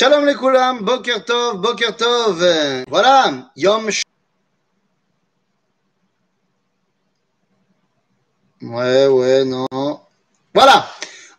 Shalom 0.00 0.26
les 0.26 0.36
koulam, 0.36 0.84
Boker 0.84 1.24
Tov, 1.24 1.60
Boker 1.60 1.96
Tov. 1.96 2.84
Voilà, 2.86 3.50
Yom 3.56 3.90
Ouais, 8.62 9.08
ouais, 9.08 9.44
non. 9.44 9.66
Voilà. 10.54 10.88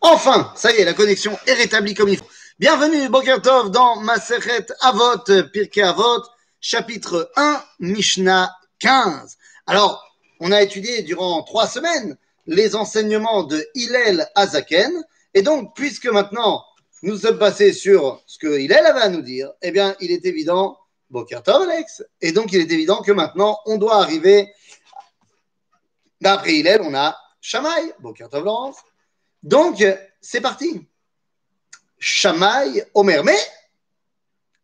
Enfin, 0.02 0.52
ça 0.56 0.70
y 0.72 0.76
est, 0.76 0.84
la 0.84 0.92
connexion 0.92 1.38
est 1.46 1.54
rétablie 1.54 1.94
comme 1.94 2.10
il 2.10 2.18
faut. 2.18 2.26
Bienvenue, 2.58 3.08
Boker 3.08 3.40
Tov, 3.40 3.70
dans 3.70 3.96
Maseret 3.96 4.66
Avot, 4.82 5.24
Pirkei 5.54 5.80
Avot, 5.80 6.22
chapitre 6.60 7.30
1, 7.36 7.64
Mishnah 7.78 8.54
15. 8.80 9.38
Alors, 9.68 10.04
on 10.38 10.52
a 10.52 10.60
étudié 10.60 11.00
durant 11.00 11.42
trois 11.44 11.66
semaines 11.66 12.14
les 12.46 12.76
enseignements 12.76 13.42
de 13.42 13.66
Hillel 13.74 14.28
Azaken. 14.34 14.92
Et 15.32 15.40
donc, 15.40 15.74
puisque 15.74 16.08
maintenant 16.08 16.62
nous 17.02 17.18
sommes 17.18 17.38
passés 17.38 17.72
sur 17.72 18.22
ce 18.26 18.38
que 18.38 18.58
Hillel 18.58 18.84
avait 18.84 19.00
à 19.00 19.08
nous 19.08 19.22
dire, 19.22 19.52
eh 19.62 19.70
bien, 19.70 19.96
il 20.00 20.10
est 20.10 20.24
évident, 20.26 20.78
Boker 21.08 21.42
Tov, 21.42 21.62
Alex, 21.62 22.04
et 22.20 22.32
donc 22.32 22.52
il 22.52 22.60
est 22.60 22.70
évident 22.70 23.02
que 23.02 23.12
maintenant, 23.12 23.58
on 23.66 23.78
doit 23.78 23.96
arriver, 23.96 24.52
d'après 26.20 26.54
Hillel, 26.54 26.80
on 26.82 26.94
a 26.94 27.16
Shamaï, 27.40 27.92
Boker 28.00 28.28
Tov, 28.28 28.44
Laurence. 28.44 28.76
Donc, 29.42 29.84
c'est 30.20 30.40
parti. 30.40 30.86
Shamaï, 31.98 32.84
Omer. 32.94 33.24
Mais, 33.24 33.38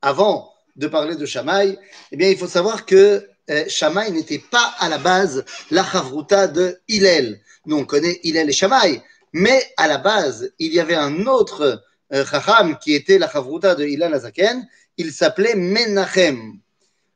avant 0.02 0.52
de 0.76 0.86
parler 0.86 1.16
de 1.16 1.24
Shamaï, 1.24 1.78
eh 2.12 2.16
bien, 2.16 2.28
il 2.28 2.36
faut 2.36 2.46
savoir 2.46 2.84
que 2.84 3.28
euh, 3.48 3.64
Shamaï 3.68 4.12
n'était 4.12 4.42
pas 4.50 4.74
à 4.78 4.88
la 4.88 4.98
base 4.98 5.44
la 5.70 5.84
chavruta 5.84 6.48
de 6.48 6.80
Hillel. 6.88 7.40
Nous, 7.64 7.76
on 7.76 7.84
connaît 7.84 8.20
Hillel 8.22 8.50
et 8.50 8.52
Shamaï. 8.52 9.02
Mais 9.32 9.72
à 9.76 9.86
la 9.86 9.98
base, 9.98 10.52
il 10.58 10.72
y 10.72 10.80
avait 10.80 10.94
un 10.94 11.26
autre 11.26 11.82
chacham 12.10 12.78
qui 12.78 12.94
était 12.94 13.18
la 13.18 13.28
chavruta 13.30 13.74
de 13.74 13.84
Hillel 13.84 14.14
Azaken. 14.14 14.66
Il 14.96 15.12
s'appelait 15.12 15.54
Menachem. 15.54 16.58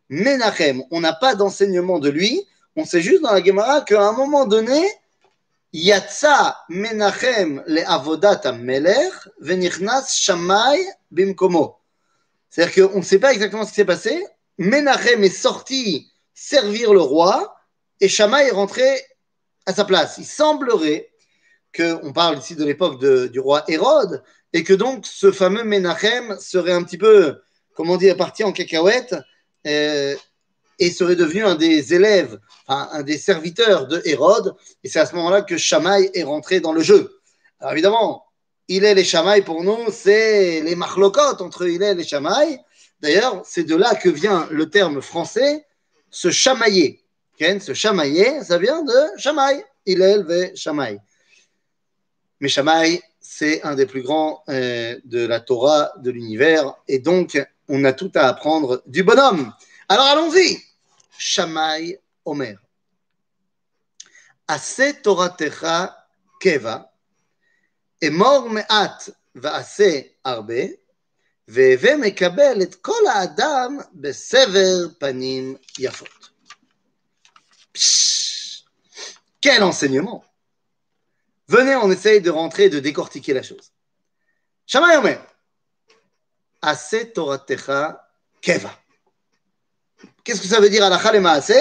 Menachem, 0.09 0.83
on 0.91 1.01
n'a 1.01 1.13
pas 1.13 1.35
d'enseignement 1.35 1.99
de 1.99 2.11
lui. 2.11 2.47
On 2.77 2.85
sait 2.85 3.01
juste 3.01 3.23
dans 3.23 3.33
la 3.33 3.43
Gemara 3.43 3.83
qu'à 3.83 4.03
un 4.03 4.13
moment 4.13 4.47
donné, 4.47 4.83
Yatsa 5.73 6.59
Menachem 6.69 7.63
le 7.67 7.89
avodat 7.89 8.53
melech 8.53 9.13
venichnas 9.41 10.09
Shamaï 10.13 10.85
bimkomo. 11.11 11.77
C'est-à-dire 12.49 12.91
qu'on 12.91 12.99
ne 12.99 13.05
sait 13.05 13.21
pas 13.21 13.33
exactement 13.33 13.65
ce 13.65 13.71
qui 13.71 13.77
s'est 13.77 13.85
passé. 13.85 14.25
Menachem 14.59 15.23
est 15.23 15.31
sorti 15.31 16.11
servir 16.35 16.93
le 16.93 17.01
roi 17.01 17.57
et 18.01 18.09
Shamaï 18.09 18.49
est 18.49 18.53
rentré 18.53 18.85
à 19.67 19.73
sa 19.73 19.85
place. 19.85 20.17
Il 20.19 20.25
semblerait 20.25 21.11
que, 21.73 22.01
on 22.05 22.13
parle 22.13 22.39
ici 22.39 22.57
de 22.57 22.65
l'époque 22.65 23.01
du 23.31 23.39
roi 23.39 23.63
Hérode, 23.69 24.25
et 24.53 24.65
que 24.65 24.73
donc 24.73 25.07
ce 25.07 25.33
fameux 25.33 25.65
Menachem 25.65 26.39
serait 26.39 26.73
un 26.73 26.83
petit 26.83 26.99
peu, 26.99 27.41
comment 27.75 27.97
dire, 27.97 28.17
parti 28.17 28.45
en 28.45 28.53
cacahuète 28.53 29.15
euh, 29.67 30.17
et 30.79 30.91
serait 30.91 31.17
devenu 31.17 31.45
un 31.45 31.55
des 31.55 31.95
élèves, 31.95 32.39
un 32.69 33.03
des 33.03 33.19
serviteurs 33.19 33.87
de 33.87 34.01
Hérode. 34.05 34.55
Et 34.83 34.89
c'est 34.89 35.01
à 35.01 35.07
ce 35.07 35.15
moment-là 35.17 35.43
que 35.43 35.57
Shamaï 35.57 36.11
est 36.15 36.23
rentré 36.23 36.61
dans 36.61 36.73
le 36.73 36.83
jeu. 36.83 37.21
Alors 37.61 37.73
évidemment, 37.73 38.25
Hillel 38.69 38.99
et 38.99 39.05
Shamaï 39.05 39.43
pour 39.43 39.63
nous, 39.63 39.91
c'est 39.93 40.61
les 40.63 40.75
marlocotes 40.75 41.41
entre 41.41 41.69
Hillel 41.69 42.01
et 42.01 42.05
Shamaï. 42.05 42.59
D'ailleurs, 43.01 43.43
c'est 43.45 43.65
de 43.65 43.77
là 43.77 43.95
que 43.95 44.09
vient 44.09 44.49
le 44.51 44.71
terme 44.71 45.03
français 45.03 45.67
se 46.11 46.31
chamailler. 46.31 47.03
Ken, 47.37 47.61
se 47.61 47.73
chamailler, 47.73 48.43
ça 48.43 48.59
vient 48.59 48.83
de 48.83 49.19
Shamaï, 49.19 49.65
Hillel 49.87 50.25
ve 50.25 50.55
Shamaï. 50.55 50.99
Mais 52.41 52.49
Shamaï, 52.49 53.01
c'est 53.30 53.64
un 53.64 53.76
des 53.76 53.86
plus 53.86 54.02
grands 54.02 54.44
euh, 54.50 55.00
de 55.06 55.26
la 55.26 55.40
Torah 55.40 55.92
de 55.98 56.12
l'univers, 56.12 56.76
et 56.88 57.00
donc 57.00 57.42
on 57.68 57.84
a 57.84 57.94
tout 57.94 58.12
à 58.16 58.28
apprendre 58.28 58.84
du 58.86 59.04
bonhomme. 59.04 59.54
Alors 59.90 60.06
allons-y. 60.06 60.58
Shamaï 61.18 62.00
Omer. 62.26 62.58
Ase 64.48 65.02
Toratecha 65.02 65.96
Keva, 66.40 66.86
אמור 68.08 68.50
מעט 68.50 69.10
ועשה 69.36 70.00
הרבה, 70.26 70.64
והווה 71.48 71.98
מקבל 71.98 72.62
את 72.62 72.76
כל 72.76 73.08
האדם 73.14 73.78
בסבר 73.94 74.88
פנים 75.00 75.56
יפות. 75.80 76.30
Psh, 77.74 78.64
Quel 79.42 79.64
enseignement 79.64 80.24
Venez, 81.51 81.77
on 81.77 81.91
essaye 81.91 82.21
de 82.21 82.31
rentrer 82.31 82.65
et 82.65 82.71
de 82.71 82.79
décortiquer 82.79 83.35
la 83.35 83.43
chose. 83.43 83.73
Shamaï 84.67 84.97
Omer, 84.97 85.21
Ase 86.63 87.13
Toratecha 87.13 88.09
Keva. 88.41 88.73
Qu'est-ce 90.23 90.41
que 90.41 90.47
ça 90.47 90.61
veut 90.61 90.71
dire 90.71 90.85
Alakha 90.85 91.13
le 91.13 91.21
Maase? 91.21 91.53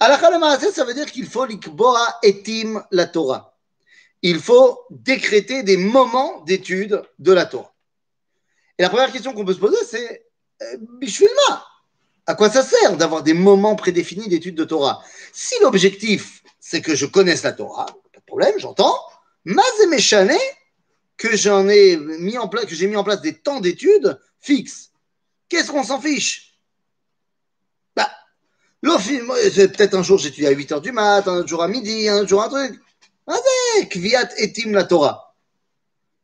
Alakha 0.00 0.30
le 0.30 0.38
Maase, 0.38 0.72
ça 0.72 0.84
veut 0.84 0.94
dire 0.94 1.10
qu'il 1.12 1.26
faut 1.26 1.44
likboa 1.44 2.18
etim 2.22 2.82
la 2.90 3.06
Torah 3.06 3.56
il 4.22 4.40
faut 4.40 4.80
décréter 4.90 5.62
des 5.62 5.76
moments 5.76 6.40
d'étude 6.40 7.02
de 7.18 7.32
la 7.32 7.46
Torah. 7.46 7.72
Et 8.78 8.82
la 8.82 8.88
première 8.88 9.12
question 9.12 9.32
qu'on 9.32 9.44
peut 9.44 9.54
se 9.54 9.60
poser, 9.60 9.76
c'est 9.88 10.26
euh, 10.62 10.76
Bishvilma, 11.00 11.64
à 12.26 12.34
quoi 12.34 12.50
ça 12.50 12.62
sert 12.62 12.96
d'avoir 12.96 13.22
des 13.22 13.34
moments 13.34 13.76
prédéfinis 13.76 14.28
d'étude 14.28 14.56
de 14.56 14.64
Torah? 14.64 15.02
Si 15.32 15.54
l'objectif, 15.60 16.42
c'est 16.58 16.82
que 16.82 16.94
je 16.94 17.06
connaisse 17.06 17.42
la 17.42 17.52
Torah, 17.52 17.86
pas 17.86 18.18
de 18.18 18.24
problème, 18.24 18.58
j'entends, 18.58 18.98
Mazemeshane, 19.46 20.36
que 21.16 21.36
j'en 21.36 21.68
ai 21.68 21.96
mis 21.96 22.36
en 22.36 22.48
place, 22.48 22.66
que 22.66 22.74
j'ai 22.74 22.88
mis 22.88 22.96
en 22.96 23.04
place 23.04 23.20
des 23.20 23.34
temps 23.34 23.60
d'étude 23.60 24.18
fixes. 24.40 24.90
Qu'est-ce 25.48 25.70
qu'on 25.70 25.84
s'en 25.84 26.00
fiche? 26.00 26.58
Bah, 27.94 28.10
peut-être 28.82 29.94
un 29.94 30.02
jour 30.02 30.18
j'étudie 30.18 30.48
à 30.48 30.50
8 30.50 30.72
h 30.72 30.80
du 30.82 30.90
mat, 30.90 31.26
un 31.28 31.36
autre 31.36 31.48
jour 31.48 31.62
à 31.62 31.68
midi, 31.68 32.08
un 32.08 32.18
autre 32.18 32.28
jour 32.28 32.42
un 32.42 32.48
truc. 32.48 32.80
Kviat 33.88 34.28
etim 34.38 34.72
la 34.72 34.82
Torah. 34.82 35.36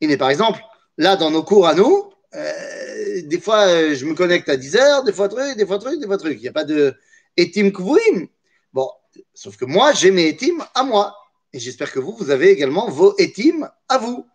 Il 0.01 0.11
est 0.11 0.17
par 0.17 0.31
exemple, 0.31 0.61
là 0.99 1.15
dans 1.15 1.31
nos 1.31 1.45
cours 1.45 1.69
à 1.69 1.75
nous, 1.75 2.11
euh, 2.35 3.23
des 3.23 3.41
fois 3.41 3.69
euh, 3.69 3.95
je 3.95 4.05
me 4.05 4.15
connecte 4.15 4.49
à 4.49 4.57
10 4.57 4.77
heures, 4.77 5.05
des 5.05 5.13
fois 5.13 5.29
truc, 5.29 5.57
des 5.57 5.67
fois 5.67 5.79
truc, 5.79 6.01
des 6.01 6.07
fois 6.07 6.19
truc. 6.19 6.39
Il 6.39 6.43
n'y 6.43 6.49
a 6.49 6.53
pas 6.53 6.65
de 6.65 6.97
etim 7.37 7.71
kvuim. 7.71 8.27
Bon, 8.73 8.91
sauf 9.33 9.57
que 9.57 9.65
moi 9.65 9.93
j'ai 9.93 10.11
mes 10.11 10.27
etim 10.27 10.67
à 10.75 10.83
moi. 10.83 11.17
Et 11.53 11.59
j'espère 11.59 11.93
que 11.93 11.99
vous, 11.99 12.17
vous 12.17 12.31
avez 12.31 12.51
également 12.51 12.89
vos 12.89 13.15
etim 13.19 13.71
à 13.89 13.99
vous. 13.99 14.27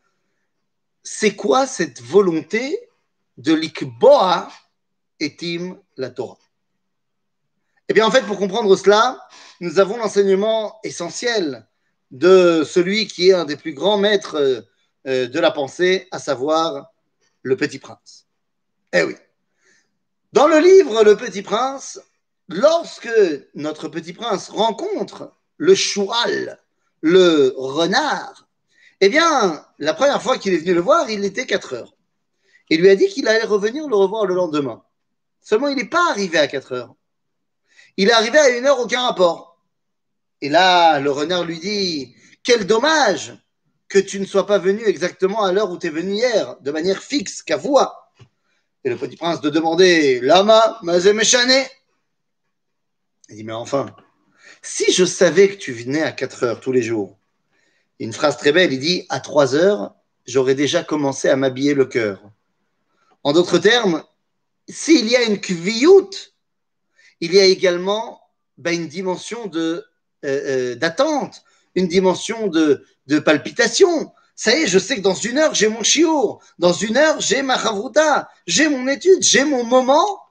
C'est 1.04 1.36
quoi 1.36 1.66
cette 1.66 2.02
volonté 2.02 2.80
de 3.38 3.54
l'ikboa 3.54 4.50
etim 5.20 5.80
la 5.96 6.10
Torah? 6.10 6.38
Eh 7.90 7.94
bien 7.94 8.06
en 8.06 8.12
fait, 8.12 8.24
pour 8.24 8.38
comprendre 8.38 8.76
cela, 8.76 9.28
nous 9.62 9.80
avons 9.80 9.98
l'enseignement 9.98 10.80
essentiel 10.84 11.68
de 12.12 12.64
celui 12.66 13.08
qui 13.08 13.30
est 13.30 13.34
un 13.34 13.46
des 13.46 13.56
plus 13.56 13.74
grands 13.74 13.98
maîtres 13.98 14.66
euh, 15.08 15.28
de 15.28 15.40
la 15.40 15.52
pensée, 15.52 16.08
à 16.12 16.20
savoir 16.20 16.92
le 17.42 17.56
Petit 17.56 17.80
Prince. 17.80 18.28
Eh 18.94 19.04
oui. 19.04 19.16
Dans 20.34 20.48
le 20.48 20.60
livre 20.60 21.04
Le 21.04 21.16
Petit 21.16 21.42
Prince, 21.42 22.00
lorsque 22.50 23.10
notre 23.56 23.88
Petit 23.88 24.14
Prince 24.14 24.50
rencontre 24.50 25.34
le 25.58 25.74
choual, 25.74 26.60
le 27.02 27.54
renard, 27.58 28.48
eh 29.02 29.10
bien, 29.10 29.64
la 29.80 29.94
première 29.94 30.22
fois 30.22 30.38
qu'il 30.38 30.54
est 30.54 30.58
venu 30.58 30.74
le 30.74 30.82
voir, 30.82 31.10
il 31.10 31.24
était 31.24 31.46
4 31.46 31.74
heures. 31.74 31.94
Il 32.70 32.82
lui 32.82 32.90
a 32.90 32.96
dit 32.96 33.08
qu'il 33.08 33.28
allait 33.28 33.46
revenir 33.46 33.88
le 33.88 33.96
revoir 33.96 34.26
le 34.26 34.36
lendemain. 34.36 34.84
Seulement, 35.42 35.68
il 35.68 35.78
n'est 35.78 35.86
pas 35.86 36.10
arrivé 36.10 36.38
à 36.38 36.48
4 36.48 36.74
heures. 36.74 36.96
Il 37.96 38.10
est 38.10 38.14
arrivé 38.14 38.38
à 38.38 38.50
une 38.50 38.66
heure, 38.66 38.80
aucun 38.80 39.02
rapport. 39.02 39.60
Et 40.42 40.50
là, 40.50 41.00
le 41.00 41.12
renard 41.12 41.46
lui 41.46 41.60
dit 41.60 42.16
Quel 42.44 42.66
dommage 42.66 43.38
que 43.88 44.00
tu 44.00 44.20
ne 44.20 44.26
sois 44.26 44.46
pas 44.46 44.58
venu 44.58 44.84
exactement 44.84 45.44
à 45.44 45.52
l'heure 45.52 45.72
où 45.72 45.78
tu 45.78 45.88
es 45.88 45.90
venu 45.90 46.14
hier, 46.14 46.58
de 46.62 46.72
manière 46.72 47.02
fixe, 47.02 47.42
qu'à 47.42 47.58
voix. 47.58 48.12
Et 48.84 48.90
le 48.90 48.98
petit 48.98 49.16
prince 49.16 49.42
de 49.42 49.50
demander 49.50 50.20
Lama, 50.22 50.80
mazemeshane 50.84 51.66
Il 53.30 53.36
dit 53.36 53.44
Mais 53.44 53.54
enfin, 53.54 53.96
si 54.62 54.92
je 54.92 55.06
savais 55.06 55.50
que 55.50 55.56
tu 55.56 55.72
venais 55.72 56.04
à 56.04 56.12
4 56.12 56.44
heures 56.44 56.60
tous 56.60 56.72
les 56.72 56.82
jours, 56.82 57.18
une 58.00 58.14
phrase 58.14 58.38
très 58.38 58.52
belle 58.52 58.74
il 58.74 58.80
dit 58.80 59.06
À 59.10 59.20
3 59.20 59.56
heures, 59.56 59.96
j'aurais 60.26 60.56
déjà 60.56 60.84
commencé 60.84 61.30
à 61.30 61.36
m'habiller 61.36 61.74
le 61.74 61.86
cœur. 61.86 62.22
En 63.24 63.34
d'autres 63.34 63.60
termes, 63.60 64.04
s'il 64.70 65.08
y 65.08 65.16
a 65.16 65.24
une 65.24 65.40
kviyut, 65.40 66.34
il 67.20 67.34
y 67.34 67.40
a 67.40 67.46
également 67.46 68.22
ben, 68.58 68.74
une 68.74 68.88
dimension 68.88 69.48
de 69.48 69.86
euh, 70.26 70.74
euh, 70.74 70.76
d'attente, 70.76 71.44
une 71.76 71.88
dimension 71.88 72.48
de, 72.48 72.86
de, 73.06 73.20
palpitation. 73.20 74.12
Ça 74.36 74.58
y 74.58 74.64
est, 74.64 74.68
je 74.68 74.80
sais 74.80 74.96
que 74.96 75.02
dans 75.02 75.14
une 75.14 75.38
heure, 75.38 75.54
j'ai 75.54 75.68
mon 75.68 75.84
chiour. 75.84 76.44
Dans 76.58 76.74
une 76.74 76.98
heure, 76.98 77.20
j'ai 77.22 77.44
ma 77.44 77.58
chavruta. 77.58 78.30
J'ai 78.46 78.68
mon 78.68 78.88
étude. 78.88 79.22
J'ai 79.22 79.44
mon 79.44 79.64
moment 79.64 80.22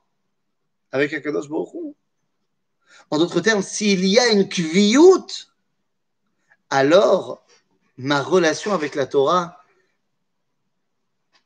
avec 0.90 1.12
Akadosh 1.12 1.48
Baruch. 1.48 1.94
En 3.10 3.18
d'autres 3.18 3.40
termes, 3.40 3.62
s'il 3.62 4.04
y 4.04 4.18
a 4.18 4.28
une 4.28 4.48
kviyut, 4.48 5.48
alors 6.70 7.44
ma 7.96 8.22
relation 8.22 8.72
avec 8.72 8.94
la 8.94 9.06
Torah 9.06 9.62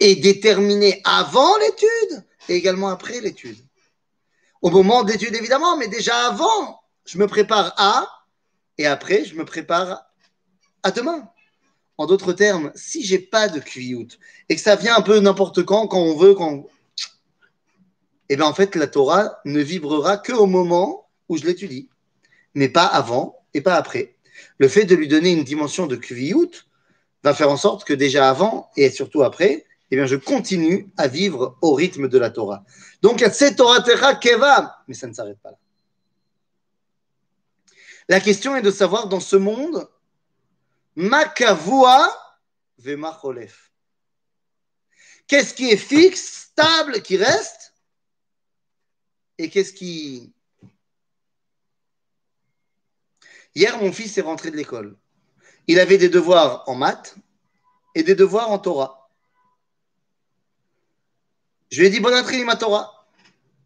est 0.01 0.17
déterminé 0.17 1.01
avant 1.05 1.57
l'étude 1.59 2.25
et 2.49 2.55
également 2.55 2.89
après 2.89 3.21
l'étude. 3.21 3.59
Au 4.63 4.71
moment 4.71 5.05
d'étude, 5.05 5.35
évidemment, 5.35 5.77
mais 5.77 5.89
déjà 5.89 6.27
avant, 6.27 6.81
je 7.05 7.19
me 7.19 7.27
prépare 7.27 7.75
à, 7.77 8.09
et 8.79 8.87
après, 8.87 9.25
je 9.25 9.35
me 9.35 9.45
prépare 9.45 10.07
à 10.83 10.91
demain. 10.91 11.29
En 11.99 12.07
d'autres 12.07 12.33
termes, 12.33 12.73
si 12.75 13.05
j'ai 13.05 13.19
pas 13.19 13.49
de 13.49 13.61
kviyut 13.61 14.19
et 14.49 14.55
que 14.55 14.61
ça 14.61 14.77
vient 14.77 14.97
un 14.97 15.03
peu 15.03 15.19
n'importe 15.21 15.63
quand, 15.65 15.87
quand 15.87 16.01
on 16.01 16.17
veut, 16.17 16.35
quand. 16.35 16.67
Eh 18.31 18.37
bien, 18.37 18.47
en 18.47 18.55
fait, 18.55 18.75
la 18.75 18.87
Torah 18.87 19.39
ne 19.45 19.61
vibrera 19.61 20.17
qu'au 20.17 20.47
moment 20.47 21.00
où 21.31 21.39
je 21.39 21.47
l'étudie, 21.47 21.89
mais 22.55 22.69
pas 22.69 22.85
avant 22.85 23.43
et 23.55 23.63
pas 23.63 23.77
après. 23.77 24.17
Le 24.59 24.69
fait 24.69 24.85
de 24.85 24.95
lui 24.95 25.09
donner 25.09 25.31
une 25.33 25.45
dimension 25.45 25.87
de 25.87 25.97
kviyut 25.97 26.67
va 27.23 27.33
faire 27.33 27.51
en 27.51 27.57
sorte 27.57 27.85
que 27.85 27.95
déjà 27.95 28.29
avant 28.29 28.71
et 28.77 28.91
surtout 28.91 29.23
après, 29.23 29.65
eh 29.91 29.97
bien, 29.97 30.07
je 30.07 30.17
continue 30.17 30.91
à 30.97 31.09
vivre 31.09 31.57
au 31.63 31.75
rythme 31.75 32.09
de 32.09 32.19
la 32.19 32.31
Torah. 32.31 32.65
Donc, 33.03 33.25
c'est 33.33 33.57
Torah 33.57 33.81
Techa 33.81 34.15
Keva, 34.17 34.83
mais 34.87 34.95
ça 34.95 35.07
ne 35.07 35.13
s'arrête 35.13 35.39
pas 35.41 35.51
là. 35.51 35.59
La 38.09 38.21
question 38.21 38.57
est 38.57 38.63
de 38.63 38.71
savoir 38.71 39.09
dans 39.09 39.21
ce 39.21 39.37
monde, 39.37 39.89
Makavua 40.97 42.13
Vemacholef. 42.79 43.71
Qu'est-ce 45.29 45.55
qui 45.55 45.71
est 45.71 45.77
fixe, 45.77 46.51
stable, 46.51 47.03
qui 47.03 47.17
reste 47.17 47.75
Et 49.39 49.49
qu'est-ce 49.49 49.73
qui. 49.73 50.33
Hier, 53.55 53.77
mon 53.79 53.93
fils 53.93 54.17
est 54.19 54.23
rentré 54.23 54.51
de 54.51 54.57
l'école. 54.57 54.97
Il 55.67 55.79
avait 55.81 55.99
des 55.99 56.09
devoirs 56.09 56.65
en 56.67 56.75
maths 56.75 57.17
et 57.95 58.03
des 58.03 58.15
devoirs 58.15 58.51
en 58.51 58.59
Torah. 58.59 59.09
Je 61.71 61.81
lui 61.81 61.87
ai 61.87 61.91
dit 61.91 62.01
Bon 62.01 62.11
ma 62.11 62.57
Torah. 62.57 63.07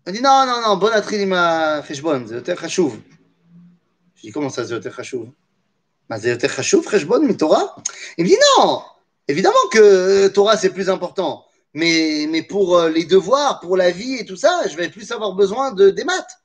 Il 0.06 0.12
m'a 0.12 0.12
dit 0.12 0.22
Non, 0.22 0.46
non, 0.46 0.60
non, 0.60 0.76
Bon 0.76 0.90
ma 1.26 1.82
Feshbon, 1.82 2.26
Zeyoter 2.26 2.56
Chashuv. 2.56 2.92
Je 2.92 2.96
lui 2.96 4.24
ai 4.24 4.26
dit 4.28 4.32
Comment 4.32 4.50
ça, 4.50 4.64
Zeyoter 4.64 4.90
Chashuv 4.90 5.28
bah, 6.08 6.18
Zeyoter 6.18 6.48
Feshbon, 6.48 7.20
mais 7.20 7.36
Torah? 7.36 7.76
Il 8.18 8.24
me 8.24 8.28
dit 8.28 8.36
Non 8.58 8.82
Évidemment 9.26 9.68
que 9.72 9.78
euh, 9.78 10.28
Torah, 10.28 10.56
c'est 10.56 10.70
plus 10.70 10.90
important. 10.90 11.46
Mais, 11.72 12.26
mais 12.30 12.42
pour 12.42 12.76
euh, 12.76 12.90
les 12.90 13.04
devoirs, 13.04 13.60
pour 13.60 13.76
la 13.76 13.90
vie 13.90 14.16
et 14.16 14.24
tout 14.24 14.36
ça, 14.36 14.68
je 14.68 14.76
vais 14.76 14.88
plus 14.88 15.10
avoir 15.12 15.32
besoin 15.32 15.72
de, 15.72 15.90
des 15.90 16.04
maths. 16.04 16.40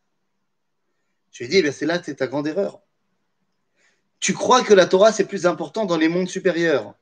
Je 1.32 1.44
lui 1.44 1.46
ai 1.46 1.62
dit, 1.62 1.68
eh 1.68 1.72
c'est 1.72 1.86
là, 1.86 2.02
c'est 2.04 2.16
ta 2.16 2.28
grande 2.28 2.48
erreur. 2.48 2.82
Tu 4.20 4.34
crois 4.34 4.64
que 4.64 4.74
la 4.74 4.86
Torah, 4.86 5.12
c'est 5.12 5.26
plus 5.26 5.46
important 5.46 5.86
dans 5.86 5.98
les 5.98 6.10
mondes 6.10 6.28
supérieurs? 6.28 6.94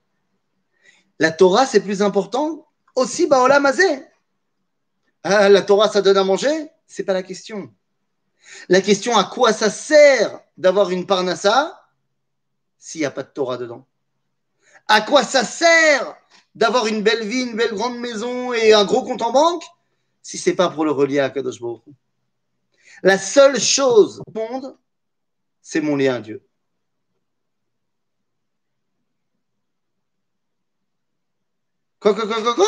La 1.20 1.32
Torah, 1.32 1.66
c'est 1.66 1.82
plus 1.82 2.02
important 2.02 2.68
aussi, 2.96 3.28
Baola 3.28 3.60
Mazé. 3.60 4.04
Ah, 5.24 5.50
la 5.50 5.62
Torah, 5.62 5.90
ça 5.90 6.02
donne 6.02 6.18
à 6.18 6.24
manger? 6.24 6.70
C'est 6.86 7.04
pas 7.04 7.14
la 7.14 7.24
question. 7.24 7.74
La 8.70 8.82
question, 8.82 9.18
à 9.18 9.24
quoi 9.24 9.52
ça 9.52 9.70
sert 9.70 10.40
d'avoir 10.58 10.92
une 10.92 11.06
parnassa 11.06 11.84
s'il 12.78 13.02
n'y 13.02 13.06
a 13.06 13.12
pas 13.12 13.24
de 13.24 13.30
Torah 13.30 13.58
dedans? 13.58 13.86
À 14.88 15.02
quoi 15.02 15.24
ça 15.24 15.44
sert 15.44 16.16
d'avoir 16.56 16.88
une 16.88 17.04
belle 17.04 17.28
vie, 17.28 17.44
une 17.44 17.58
belle 17.58 17.74
grande 17.74 17.98
maison 17.98 18.54
et 18.54 18.74
un 18.74 18.86
gros 18.86 19.04
compte 19.04 19.22
en 19.22 19.32
banque 19.32 19.64
si 20.22 20.38
c'est 20.38 20.56
pas 20.56 20.70
pour 20.70 20.86
le 20.86 20.92
relier 20.92 21.20
à 21.20 21.30
Kadosh 21.30 21.60
La 23.04 23.18
seule 23.18 23.60
chose 23.60 24.22
au 24.28 24.32
monde, 24.38 24.78
c'est 25.62 25.82
mon 25.82 25.96
lien 25.96 26.16
à 26.16 26.20
Dieu. 26.20 26.47
Quoi, 32.00 32.14
quoi, 32.14 32.28
quoi, 32.28 32.42
quoi, 32.44 32.54
quoi? 32.54 32.68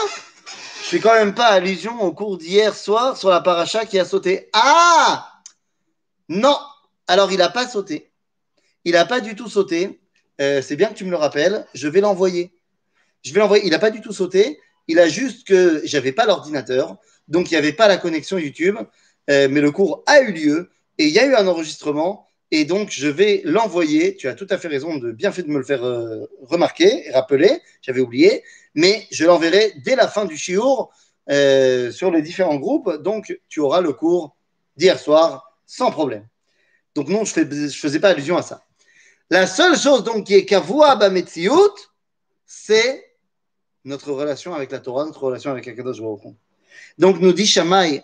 Je 0.81 0.87
fais 0.87 0.99
quand 0.99 1.13
même 1.13 1.35
pas 1.35 1.49
allusion 1.49 2.01
au 2.01 2.11
cours 2.11 2.39
d'hier 2.39 2.75
soir 2.75 3.15
sur 3.15 3.29
la 3.29 3.41
paracha 3.41 3.85
qui 3.85 3.99
a 3.99 4.05
sauté. 4.05 4.49
Ah 4.53 5.43
Non 6.27 6.57
Alors, 7.07 7.31
il 7.31 7.37
n'a 7.37 7.49
pas 7.49 7.67
sauté. 7.67 8.11
Il 8.85 8.93
n'a 8.93 9.05
pas 9.05 9.19
du 9.19 9.35
tout 9.35 9.47
sauté. 9.47 10.01
Euh, 10.41 10.63
c'est 10.63 10.75
bien 10.75 10.87
que 10.87 10.95
tu 10.95 11.05
me 11.05 11.11
le 11.11 11.17
rappelles. 11.17 11.67
Je 11.75 11.87
vais 11.87 12.01
l'envoyer. 12.01 12.55
Je 13.21 13.31
vais 13.31 13.39
l'envoyer. 13.39 13.63
Il 13.65 13.69
n'a 13.69 13.77
pas 13.77 13.91
du 13.91 14.01
tout 14.01 14.13
sauté. 14.13 14.59
Il 14.87 14.97
a 14.97 15.07
juste 15.07 15.45
que 15.45 15.79
j'avais 15.85 16.11
pas 16.11 16.25
l'ordinateur. 16.25 16.97
Donc, 17.27 17.51
il 17.51 17.53
n'y 17.53 17.59
avait 17.59 17.73
pas 17.73 17.87
la 17.87 17.97
connexion 17.97 18.39
YouTube. 18.39 18.77
Euh, 19.29 19.47
mais 19.47 19.61
le 19.61 19.71
cours 19.71 20.03
a 20.07 20.21
eu 20.21 20.31
lieu. 20.31 20.71
Et 20.97 21.05
il 21.05 21.13
y 21.13 21.19
a 21.19 21.25
eu 21.27 21.35
un 21.35 21.45
enregistrement. 21.45 22.27
Et 22.51 22.65
donc, 22.65 22.89
je 22.91 23.07
vais 23.07 23.41
l'envoyer. 23.45 24.15
Tu 24.15 24.27
as 24.27 24.33
tout 24.33 24.47
à 24.49 24.57
fait 24.57 24.67
raison 24.67 24.97
de 24.97 25.11
bien 25.11 25.31
fait 25.31 25.43
de 25.43 25.49
me 25.49 25.59
le 25.59 25.63
faire 25.63 25.83
euh, 25.83 26.25
remarquer 26.41 27.07
et 27.07 27.11
rappeler. 27.11 27.61
J'avais 27.81 28.01
oublié 28.01 28.43
mais 28.75 29.07
je 29.11 29.25
l'enverrai 29.25 29.73
dès 29.83 29.95
la 29.95 30.07
fin 30.07 30.25
du 30.25 30.37
chiour 30.37 30.91
euh, 31.29 31.91
sur 31.91 32.11
les 32.11 32.21
différents 32.21 32.57
groupes. 32.57 32.91
Donc, 33.01 33.39
tu 33.47 33.59
auras 33.59 33.81
le 33.81 33.93
cours 33.93 34.35
d'hier 34.77 34.99
soir 34.99 35.57
sans 35.65 35.91
problème. 35.91 36.27
Donc, 36.95 37.09
non, 37.09 37.23
je 37.23 37.39
ne 37.41 37.69
faisais 37.69 37.99
pas 37.99 38.09
allusion 38.09 38.37
à 38.37 38.41
ça. 38.41 38.63
La 39.29 39.45
seule 39.45 39.77
chose 39.77 40.03
donc 40.03 40.25
qui 40.25 40.33
est 40.33 40.45
Kavua 40.45 40.95
Bametziut, 40.95 41.51
c'est 42.45 43.05
notre 43.85 44.11
relation 44.11 44.55
avec 44.55 44.71
la 44.71 44.79
Torah, 44.79 45.05
notre 45.05 45.23
relation 45.23 45.51
avec 45.51 45.67
Akadosh 45.67 46.01
Baruch 46.01 46.35
Donc, 46.97 47.19
nous 47.19 47.33
dit 47.33 47.45
Shammai, 47.45 48.03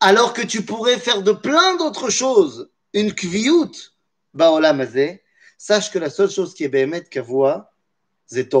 alors 0.00 0.32
que 0.32 0.42
tu 0.42 0.62
pourrais 0.62 0.98
faire 0.98 1.22
de 1.22 1.32
plein 1.32 1.76
d'autres 1.76 2.10
choses, 2.10 2.70
une 2.92 3.14
kviyut, 3.14 3.92
Baolam 4.34 4.86
sache 5.56 5.90
que 5.90 5.98
la 5.98 6.10
seule 6.10 6.30
chose 6.30 6.54
qui 6.54 6.64
est 6.64 6.68
Behemet 6.68 7.04
Kavua, 7.04 7.72
c'est 8.26 8.52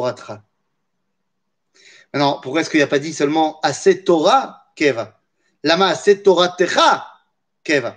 Maintenant, 2.12 2.40
pourquoi 2.40 2.62
est-ce 2.62 2.70
qu'il 2.70 2.78
n'y 2.78 2.84
a 2.84 2.88
pas 2.88 2.98
dit 2.98 3.12
seulement 3.12 3.60
assez 3.60 4.02
Torah 4.02 4.64
Keva? 4.74 5.20
Lama 5.62 5.88
assez 5.88 6.22
Torah 6.22 6.48
Techa 6.48 7.06
Keva. 7.62 7.96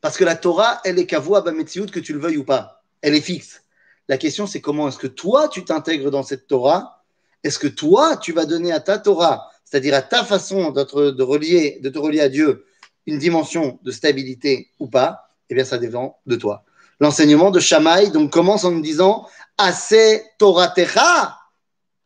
Parce 0.00 0.16
que 0.16 0.24
la 0.24 0.36
Torah, 0.36 0.80
elle 0.84 0.98
est 0.98 1.06
kavua 1.06 1.40
bametsiout, 1.40 1.86
que 1.86 2.00
tu 2.00 2.12
le 2.12 2.18
veuilles 2.18 2.36
ou 2.36 2.44
pas. 2.44 2.84
Elle 3.00 3.14
est 3.14 3.20
fixe. 3.20 3.62
La 4.08 4.18
question, 4.18 4.46
c'est 4.46 4.60
comment 4.60 4.88
est-ce 4.88 4.98
que 4.98 5.06
toi, 5.06 5.48
tu 5.48 5.64
t'intègres 5.64 6.10
dans 6.10 6.22
cette 6.22 6.46
Torah? 6.46 7.04
Est-ce 7.42 7.58
que 7.58 7.68
toi, 7.68 8.16
tu 8.16 8.32
vas 8.32 8.44
donner 8.44 8.72
à 8.72 8.80
ta 8.80 8.98
Torah, 8.98 9.50
c'est-à-dire 9.64 9.94
à 9.94 10.02
ta 10.02 10.24
façon 10.24 10.70
de 10.72 10.82
te 10.82 11.98
relier 11.98 12.20
à 12.20 12.28
Dieu, 12.28 12.65
une 13.06 13.18
dimension 13.18 13.78
de 13.82 13.90
stabilité 13.90 14.70
ou 14.78 14.88
pas 14.88 15.28
Eh 15.48 15.54
bien, 15.54 15.64
ça 15.64 15.78
dépend 15.78 16.20
de 16.26 16.36
toi. 16.36 16.64
L'enseignement 17.00 17.50
de 17.50 17.60
Shammai 17.60 18.10
donc, 18.10 18.32
commence 18.32 18.64
en 18.64 18.70
nous 18.70 18.80
disant 18.80 19.28
Assez 19.58 20.24
Torah 20.38 20.68
Techa 20.68 21.38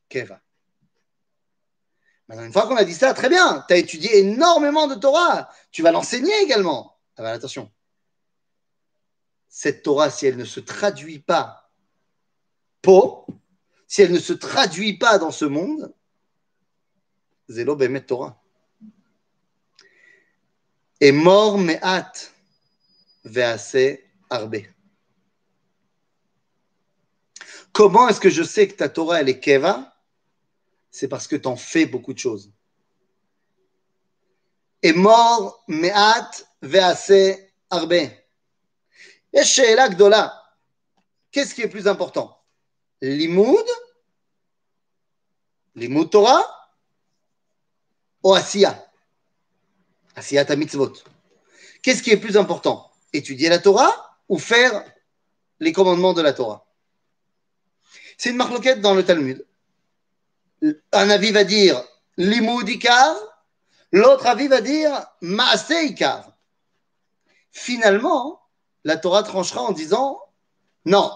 Keva. 0.08 0.40
Maintenant, 2.28 2.44
une 2.44 2.52
fois 2.52 2.66
qu'on 2.66 2.76
a 2.76 2.84
dit 2.84 2.94
ça, 2.94 3.12
très 3.12 3.28
bien, 3.28 3.64
tu 3.66 3.74
as 3.74 3.76
étudié 3.76 4.18
énormément 4.18 4.86
de 4.86 4.94
Torah, 4.94 5.48
tu 5.72 5.82
vas 5.82 5.90
l'enseigner 5.90 6.32
également. 6.42 6.96
Ah 7.16 7.22
ben, 7.22 7.32
attention, 7.32 7.70
cette 9.48 9.82
Torah, 9.82 10.10
si 10.10 10.26
elle 10.26 10.36
ne 10.36 10.44
se 10.44 10.60
traduit 10.60 11.18
pas 11.18 11.70
po, 12.82 13.26
si 13.88 14.02
elle 14.02 14.12
ne 14.12 14.18
se 14.20 14.32
traduit 14.32 14.96
pas 14.96 15.18
dans 15.18 15.32
ce 15.32 15.44
monde, 15.44 15.92
Zélo 17.48 17.74
Bemet 17.74 18.02
Torah. 18.02 18.39
Et 21.00 21.12
mort 21.12 21.58
me'at 21.58 22.32
ve'ase 23.24 23.98
arbe. 24.28 24.58
Comment 27.72 28.08
est-ce 28.08 28.20
que 28.20 28.28
je 28.28 28.42
sais 28.42 28.68
que 28.68 28.74
ta 28.74 28.88
Torah, 28.88 29.20
elle 29.20 29.28
est 29.28 29.40
Keva? 29.40 29.96
C'est 30.90 31.08
parce 31.08 31.26
que 31.26 31.36
tu 31.36 31.48
en 31.48 31.56
fais 31.56 31.86
beaucoup 31.86 32.12
de 32.12 32.18
choses. 32.18 32.52
Et 34.82 34.92
mort, 34.92 35.64
me'at, 35.68 36.30
ve'ase, 36.60 37.38
arbe. 37.70 38.10
Qu'est-ce 39.32 41.54
qui 41.54 41.62
est 41.62 41.68
plus 41.68 41.86
important? 41.86 42.36
Limoud, 43.00 43.64
limoud 45.76 46.10
Torah? 46.10 46.44
Ou 48.22 48.34
Asiya 50.16 50.44
ta 50.44 50.56
mitzvot. 50.56 50.92
Qu'est-ce 51.82 52.02
qui 52.02 52.10
est 52.10 52.16
plus 52.16 52.36
important? 52.36 52.90
Étudier 53.12 53.48
la 53.48 53.58
Torah 53.58 54.18
ou 54.28 54.38
faire 54.38 54.84
les 55.60 55.72
commandements 55.72 56.12
de 56.12 56.22
la 56.22 56.32
Torah? 56.32 56.66
C'est 58.18 58.30
une 58.30 58.36
marloquette 58.36 58.80
dans 58.80 58.94
le 58.94 59.04
Talmud. 59.04 59.46
Un 60.92 61.10
avis 61.10 61.32
va 61.32 61.44
dire 61.44 61.82
limoud 62.18 62.68
l'autre 63.92 64.26
avis 64.26 64.48
va 64.48 64.60
dire 64.60 65.06
maasé 65.22 65.94
Finalement, 67.52 68.40
la 68.84 68.96
Torah 68.96 69.22
tranchera 69.22 69.62
en 69.62 69.72
disant 69.72 70.20
non, 70.84 71.10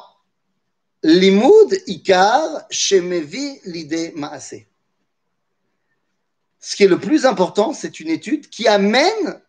limoud 1.03 1.75
ikar 1.87 2.67
shemevi 2.71 3.61
l'idée 3.65 4.13
maasé. 4.17 4.69
Ce 6.65 6.77
qui 6.77 6.85
est 6.85 6.89
le 6.89 6.99
plus 6.99 7.27
important, 7.27 7.75
c'est 7.75 8.01
une 8.01 8.09
étude 8.09 8.49
qui 8.49 8.67
amène 8.69 9.43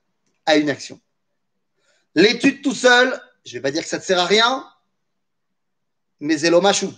à 0.45 0.57
une 0.57 0.69
action. 0.69 0.99
L'étude 2.13 2.61
tout 2.61 2.73
seul, 2.73 3.17
je 3.45 3.51
ne 3.51 3.53
vais 3.53 3.61
pas 3.61 3.71
dire 3.71 3.83
que 3.83 3.87
ça 3.87 3.99
ne 3.99 4.01
sert 4.01 4.19
à 4.19 4.25
rien, 4.25 4.67
mais 6.19 6.37
c'est 6.37 6.49
l'omachou. 6.49 6.93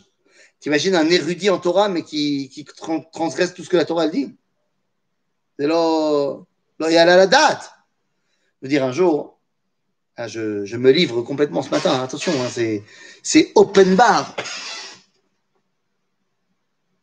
T'imagines 0.60 0.96
un 0.96 1.08
érudit 1.08 1.52
en 1.52 1.60
Torah, 1.60 1.88
mais 1.88 2.02
qui, 2.02 2.66
transgresse 3.12 3.54
tout 3.54 3.64
ce 3.64 3.70
que 3.70 3.78
la 3.78 3.86
Torah 3.86 4.08
dit 4.08 4.36
il 5.60 5.68
y 5.68 6.98
a 6.98 7.06
la 7.06 7.28
date. 7.28 7.72
Je 8.62 8.66
veux 8.66 8.70
dire, 8.70 8.84
un 8.84 8.92
jour, 8.92 9.40
ah, 10.16 10.28
je, 10.28 10.76
me 10.78 10.90
livre 10.90 11.22
complètement 11.22 11.62
ce 11.62 11.70
matin, 11.70 12.02
attention, 12.02 12.34
hein, 12.42 12.50
c'est 13.22 13.52
open 13.54 13.96
bar. 13.96 14.36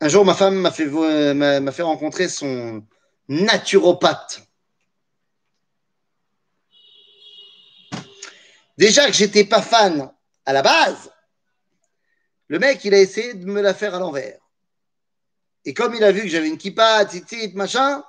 Un 0.01 0.09
jour, 0.09 0.25
ma 0.25 0.35
femme 0.35 0.57
m'a 0.57 0.73
fait 0.73 1.83
rencontrer 1.83 2.29
son 2.29 2.83
naturopathe. 3.29 4.43
Déjà 8.77 9.07
que 9.07 9.13
j'étais 9.13 9.45
pas 9.45 9.63
fan 9.63 10.13
à 10.45 10.53
la 10.53 10.63
base, 10.63 11.11
le 12.49 12.59
mec, 12.59 12.85
il 12.85 12.95
a 12.95 12.99
essayé 12.99 13.35
de 13.35 13.47
me 13.47 13.61
la 13.61 13.73
faire 13.73 13.95
à 13.95 13.99
l'envers. 13.99 14.39
Et 15.65 15.73
comme 15.73 15.95
il 15.95 16.05
a 16.05 16.13
vu 16.13 16.23
que 16.23 16.29
j'avais 16.29 16.49
une 16.49 16.59
kippa, 16.59 17.05
titit, 17.07 17.53
machin, 17.55 18.05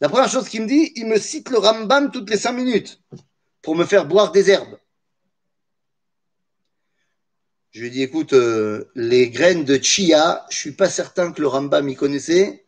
la 0.00 0.08
première 0.08 0.28
chose 0.28 0.48
qu'il 0.48 0.62
me 0.62 0.66
dit, 0.66 0.92
il 0.96 1.06
me 1.06 1.18
cite 1.18 1.48
le 1.48 1.58
Rambam 1.58 2.10
toutes 2.10 2.28
les 2.28 2.36
cinq 2.36 2.52
minutes 2.52 3.00
pour 3.62 3.76
me 3.76 3.84
faire 3.84 4.04
boire 4.04 4.32
des 4.32 4.50
herbes. 4.50 4.78
Je 7.70 7.80
lui 7.80 7.86
ai 7.86 7.90
dit, 7.90 8.02
écoute, 8.02 8.34
euh, 8.34 8.90
les 8.94 9.30
graines 9.30 9.64
de 9.64 9.80
chia, 9.80 10.44
je 10.50 10.56
suis 10.56 10.72
pas 10.72 10.90
certain 10.90 11.32
que 11.32 11.40
le 11.40 11.46
Rambam 11.46 11.88
y 11.88 11.94
connaissait, 11.94 12.66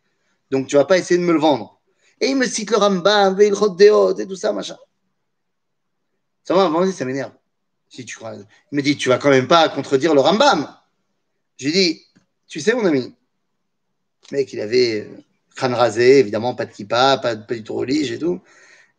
donc 0.51 0.67
tu 0.67 0.75
vas 0.75 0.85
pas 0.85 0.97
essayer 0.97 1.19
de 1.19 1.25
me 1.25 1.33
le 1.33 1.39
vendre. 1.39 1.79
Et 2.21 2.27
il 2.27 2.35
me 2.35 2.45
cite 2.45 2.71
le 2.71 2.77
Rambam, 2.77 3.37
il 3.39 3.45
et 3.47 4.27
tout 4.27 4.35
ça, 4.35 4.53
machin. 4.53 4.77
Ça 6.43 6.53
m'a 6.53 6.91
ça 6.91 7.05
m'énerve. 7.05 7.33
Si 7.89 8.05
tu. 8.05 8.17
Il 8.71 8.75
me 8.75 8.81
dit, 8.81 8.97
tu 8.97 9.09
vas 9.09 9.17
quand 9.17 9.29
même 9.29 9.47
pas 9.47 9.67
contredire 9.69 10.13
le 10.13 10.21
Rambam. 10.21 10.73
J'ai 11.57 11.71
dit, 11.71 12.01
tu 12.47 12.59
sais, 12.59 12.73
mon 12.73 12.85
ami, 12.85 13.13
mec, 14.31 14.51
il 14.53 14.59
avait 14.59 15.01
euh, 15.01 15.17
crâne 15.55 15.73
rasé, 15.73 16.19
évidemment, 16.19 16.53
pas 16.53 16.65
de 16.65 16.71
kippa, 16.71 17.17
pas, 17.17 17.35
pas 17.35 17.55
du 17.55 17.63
tout 17.63 17.73
religieux 17.73 18.15
et 18.15 18.19
tout. 18.19 18.41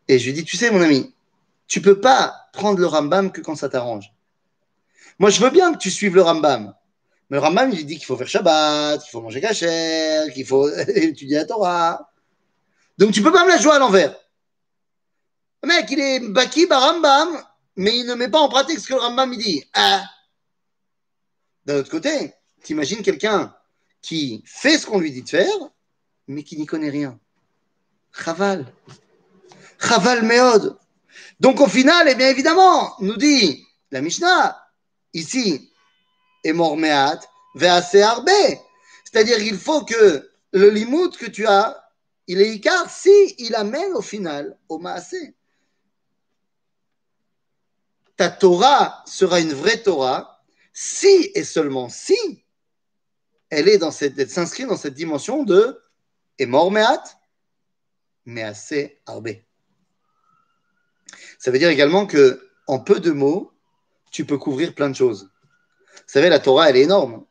Et 0.09 0.19
je 0.19 0.26
lui 0.26 0.33
dis, 0.33 0.45
tu 0.45 0.57
sais, 0.57 0.71
mon 0.71 0.81
ami, 0.81 1.15
tu 1.69 1.81
peux 1.81 2.00
pas 2.00 2.49
prendre 2.53 2.79
le 2.79 2.87
Rambam 2.87 3.31
que 3.31 3.41
quand 3.41 3.55
ça 3.55 3.69
t'arrange. 3.69 4.12
Moi, 5.19 5.31
je 5.31 5.41
veux 5.41 5.50
bien 5.50 5.73
que 5.73 5.79
tu 5.79 5.91
suives 5.91 6.15
le 6.15 6.23
Rambam. 6.23 6.75
Mais 7.28 7.38
le 7.38 7.42
Rambam, 7.42 7.71
il 7.73 7.85
dit 7.87 7.97
qu'il 7.97 8.06
faut 8.06 8.16
faire 8.16 8.28
Shabbat, 8.28 9.02
qu'il 9.02 9.11
faut 9.11 9.21
manger 9.21 9.40
kasher, 9.40 10.33
qu'il 10.33 10.47
faut 10.47 10.68
étudier 10.88 11.38
la 11.38 11.45
Torah. 11.45 12.12
Donc, 12.99 13.12
tu 13.12 13.23
peux 13.23 13.33
pas 13.33 13.45
me 13.45 13.50
la 13.50 13.59
jouer 13.59 13.73
à 13.73 13.78
l'envers. 13.78 14.16
Le 15.62 15.68
mec, 15.68 15.87
il 15.90 16.00
est 16.00 16.21
baki 16.21 16.66
par 16.66 16.95
mais 17.78 17.99
il 17.99 18.06
ne 18.06 18.14
met 18.14 18.28
pas 18.28 18.38
en 18.38 18.49
pratique 18.49 18.78
ce 18.78 18.88
que 18.88 18.95
le 18.95 19.00
Rambam 19.00 19.33
il 19.33 19.38
dit. 19.38 19.64
Ah. 19.75 20.04
D'un 21.64 21.78
autre 21.78 21.90
côté, 21.90 22.33
T'imagines 22.66 23.00
quelqu'un 23.02 23.54
qui 24.02 24.42
fait 24.45 24.76
ce 24.76 24.87
qu'on 24.87 24.99
lui 24.99 25.12
dit 25.12 25.23
de 25.23 25.28
faire, 25.28 25.56
mais 26.26 26.42
qui 26.42 26.56
n'y 26.56 26.66
connaît 26.66 26.90
rien. 26.90 27.16
Chaval. 28.12 28.66
Chaval 29.80 30.25
Meod. 30.25 30.76
Donc 31.38 31.61
au 31.61 31.68
final, 31.68 32.09
eh 32.09 32.23
évidemment, 32.25 32.97
nous 32.99 33.16
dit 33.16 33.64
la 33.92 34.00
Mishnah, 34.00 34.61
ici, 35.14 35.71
est 36.47 36.53
mort 36.53 36.76
Meat, 36.76 37.21
assez 37.61 38.03
Arbe. 38.03 38.29
C'est-à-dire 39.05 39.38
qu'il 39.38 39.59
faut 39.59 39.85
que 39.85 40.31
le 40.53 40.71
limout 40.71 41.17
que 41.17 41.26
tu 41.26 41.47
as, 41.47 41.91
il 42.26 42.41
est 42.41 42.55
Icar 42.55 42.91
si 42.91 43.35
il 43.38 43.55
amène 43.55 43.93
au 43.93 44.03
final 44.03 44.59
au 44.69 44.79
Maasé. 44.79 45.35
Ta 48.17 48.31
Torah 48.31 49.03
sera 49.07 49.41
une 49.41 49.53
vraie 49.53 49.83
Torah 49.83 50.43
si 50.73 51.31
et 51.35 51.45
seulement 51.45 51.88
si 51.88 52.45
elle 53.50 53.69
est 53.69 53.79
dans 53.79 53.91
cette, 53.91 54.29
s'inscrit 54.29 54.67
dans 54.67 54.76
cette 54.76 54.95
dimension 54.95 55.45
de 55.45 55.81
mort 56.41 56.71
meat, 56.71 57.17
mais 58.25 58.43
assez 58.43 59.00
arbé. 59.07 59.47
Ça 61.38 61.50
veut 61.50 61.59
dire 61.59 61.71
également 61.71 62.07
que 62.07 62.50
en 62.67 62.81
peu 62.81 62.99
de 62.99 63.12
mots, 63.12 63.53
tu 64.11 64.25
peux 64.25 64.38
couvrir 64.38 64.75
plein 64.75 64.91
de 64.91 64.97
choses. 64.97 65.31
Vous 65.97 66.12
savez, 66.12 66.29
la 66.29 66.38
Torah, 66.38 66.71
elle 66.71 66.76
est 66.76 66.83
énorme. 66.83 67.25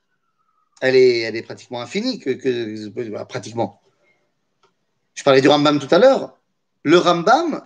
Elle 0.82 0.96
est, 0.96 1.20
elle 1.20 1.36
est 1.36 1.42
pratiquement 1.42 1.82
infinie. 1.82 2.24
Bah, 3.12 3.26
pratiquement. 3.26 3.82
Je 5.14 5.24
parlais 5.24 5.42
du 5.42 5.48
Rambam 5.48 5.80
tout 5.80 5.94
à 5.94 6.00
l'heure. 6.00 6.38
Le 6.84 6.98
Rambam 6.98 7.66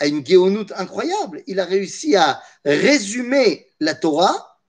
a 0.00 0.06
une 0.06 0.20
guéonoute 0.20 0.72
incroyable. 0.76 1.42
Il 1.46 1.60
a 1.60 1.64
réussi 1.64 2.16
à 2.16 2.42
résumer 2.64 3.66
la 3.80 3.94
Torah 3.94 4.60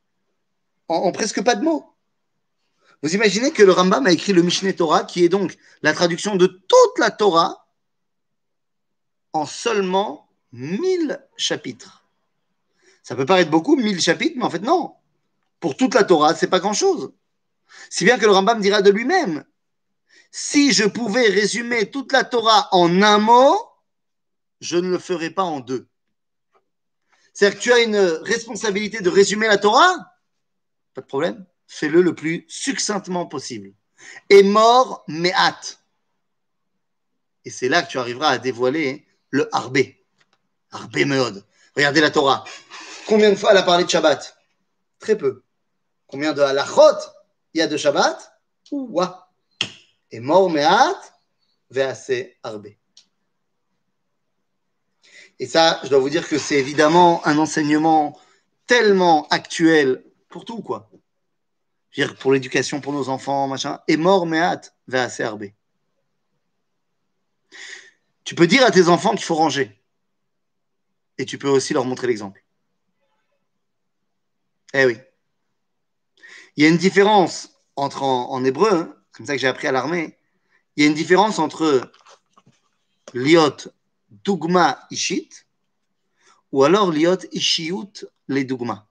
en 0.88 1.12
presque 1.12 1.44
pas 1.44 1.56
de 1.56 1.64
mots. 1.64 1.94
Vous 3.02 3.16
imaginez 3.16 3.52
que 3.52 3.64
le 3.64 3.72
Rambam 3.72 4.06
a 4.08 4.12
écrit 4.12 4.34
le 4.34 4.42
Mishneh 4.42 4.76
Torah, 4.76 5.04
qui 5.04 5.24
est 5.24 5.30
donc 5.30 5.58
la 5.82 5.94
traduction 5.94 6.36
de 6.36 6.48
toute 6.48 7.00
la 7.00 7.12
Torah 7.12 7.66
en 9.32 9.46
seulement 9.46 10.30
1000 10.52 11.26
chapitres. 11.38 12.06
Ça 13.04 13.16
peut 13.16 13.26
paraître 13.26 13.52
beaucoup, 13.52 13.76
1000 13.76 14.02
chapitres, 14.02 14.36
mais 14.38 14.44
en 14.44 14.50
fait 14.50 14.60
non. 14.60 14.94
Pour 15.60 15.76
toute 15.76 15.94
la 15.94 16.04
Torah, 16.04 16.36
c'est 16.36 16.48
pas 16.48 16.60
grand-chose. 16.60 17.14
Si 17.90 18.06
bien 18.06 18.18
que 18.18 18.26
le 18.26 18.32
Rambam 18.32 18.62
dira 18.62 18.82
de 18.82 18.92
lui-même, 18.92 19.44
si 20.32 20.72
je 20.72 20.86
pouvais 20.86 21.28
résumer 21.28 21.90
toute 21.90 22.12
la 22.12 22.24
Torah 22.24 22.70
en 22.72 23.02
un 23.02 23.18
mot, 23.18 23.58
je 24.62 24.78
ne 24.78 24.90
le 24.90 25.00
ferais 25.00 25.32
pas 25.32 25.44
en 25.44 25.60
deux. 25.60 25.88
C'est-à-dire 27.34 27.58
que 27.58 27.64
tu 27.64 27.74
as 27.74 27.80
une 27.80 27.98
responsabilité 27.98 29.02
de 29.02 29.10
résumer 29.10 29.48
la 29.48 29.58
Torah, 29.58 29.96
pas 30.94 31.02
de 31.02 31.08
problème 31.08 31.46
fais-le 31.70 32.02
le 32.02 32.14
plus 32.14 32.46
succinctement 32.50 33.28
possible. 33.28 33.74
Et 34.30 34.44
mort, 34.44 35.06
mais 35.08 35.32
hâte. 35.34 35.80
Et 37.46 37.50
c'est 37.52 37.70
là 37.70 37.84
que 37.84 37.90
tu 37.90 38.00
arriveras 38.00 38.30
à 38.30 38.38
dévoiler 38.38 39.08
le 39.30 39.48
Harbé. 39.56 40.04
Harbé 40.72 41.06
Meod. 41.06 41.46
Regardez 41.76 42.02
la 42.02 42.12
Torah. 42.12 42.44
Combien 43.08 43.30
de 43.30 43.36
fois 43.36 43.52
elle 43.52 43.58
a 43.58 43.64
parlé 43.64 43.86
de 43.86 43.90
Shabbat? 43.90 44.36
Très 45.00 45.18
peu. 45.18 45.44
Combien 46.10 46.34
de 46.34 46.42
halachot 46.42 46.98
il 47.54 47.60
y 47.60 47.62
a 47.62 47.68
de 47.68 47.78
Shabbat 47.78 48.32
Ouah. 48.72 49.32
Et 50.12 50.20
mort, 50.20 50.50
mais 50.50 50.64
hâte, 50.64 51.14
assez 51.76 52.38
Harbé. 52.44 52.78
Et 55.40 55.48
ça, 55.48 55.80
je 55.84 55.90
dois 55.90 56.00
vous 56.00 56.10
dire 56.10 56.28
que 56.28 56.38
c'est 56.38 56.56
évidemment 56.56 57.26
un 57.26 57.38
enseignement 57.38 58.20
tellement 58.68 59.28
actuel 59.30 60.04
pour 60.30 60.46
tout, 60.46 60.62
quoi 60.62 60.90
pour 62.20 62.32
l'éducation 62.32 62.82
pour 62.82 62.94
nos 62.94 63.10
enfants, 63.10 63.48
machin, 63.48 63.80
est 63.88 63.98
mort, 63.98 64.28
va 64.28 65.04
à 65.04 65.10
CRB. 65.10 65.46
Tu 68.24 68.36
peux 68.36 68.48
dire 68.48 68.64
à 68.66 68.72
tes 68.72 68.88
enfants 68.88 69.12
qu'il 69.12 69.24
faut 69.24 69.36
ranger. 69.36 69.76
Et 71.18 71.26
tu 71.26 71.38
peux 71.38 71.50
aussi 71.50 71.74
leur 71.74 71.86
montrer 71.86 72.08
l'exemple. 72.08 72.44
Eh 74.74 74.86
oui. 74.86 74.98
Il 76.56 76.64
y 76.64 76.66
a 76.66 76.70
une 76.70 76.78
différence 76.78 77.50
entre, 77.76 78.04
en, 78.04 78.44
hébreu, 78.44 78.72
hein, 78.72 78.96
comme 79.12 79.26
ça 79.26 79.34
que 79.34 79.42
j'ai 79.42 79.48
appris 79.48 79.68
à 79.68 79.72
l'armée, 79.72 80.18
il 80.76 80.84
y 80.84 80.86
a 80.86 80.90
une 80.90 80.96
différence 80.96 81.40
entre 81.40 81.92
liot 83.14 83.58
dugma 84.10 84.88
ishit 84.92 85.46
ou 86.52 86.64
alors 86.64 86.92
liot 86.92 87.18
ishiut 87.32 88.06
les 88.28 88.44
dugma. 88.44 88.88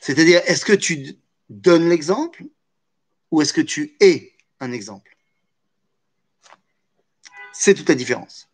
C'est-à-dire, 0.00 0.42
est-ce 0.46 0.64
que 0.64 0.72
tu 0.72 1.18
donne 1.48 1.88
l'exemple 1.88 2.44
ou 3.30 3.42
est-ce 3.42 3.52
que 3.52 3.60
tu 3.60 3.96
es 4.00 4.32
un 4.60 4.72
exemple? 4.72 5.16
C'est 7.52 7.74
toute 7.74 7.88
la 7.88 7.94
différence. 7.94 8.48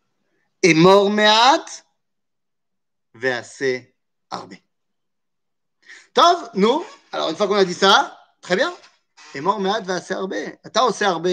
Et 0.61 0.73
mort 0.73 1.09
meat, 1.09 1.85
vease 3.13 3.83
armé. 4.29 4.63
Tov, 6.13 6.49
nous, 6.53 6.85
alors 7.12 7.30
une 7.30 7.36
fois 7.36 7.46
qu'on 7.46 7.54
a 7.54 7.64
dit 7.64 7.74
ça, 7.74 8.18
très 8.40 8.56
bien. 8.56 8.72
Et 9.34 9.40
mort 9.40 9.60
meat, 9.60 9.84
vease 9.84 10.10
armé. 10.12 10.56
אתה 10.66 10.80
עושה 10.80 11.06
הרבה, 11.06 11.30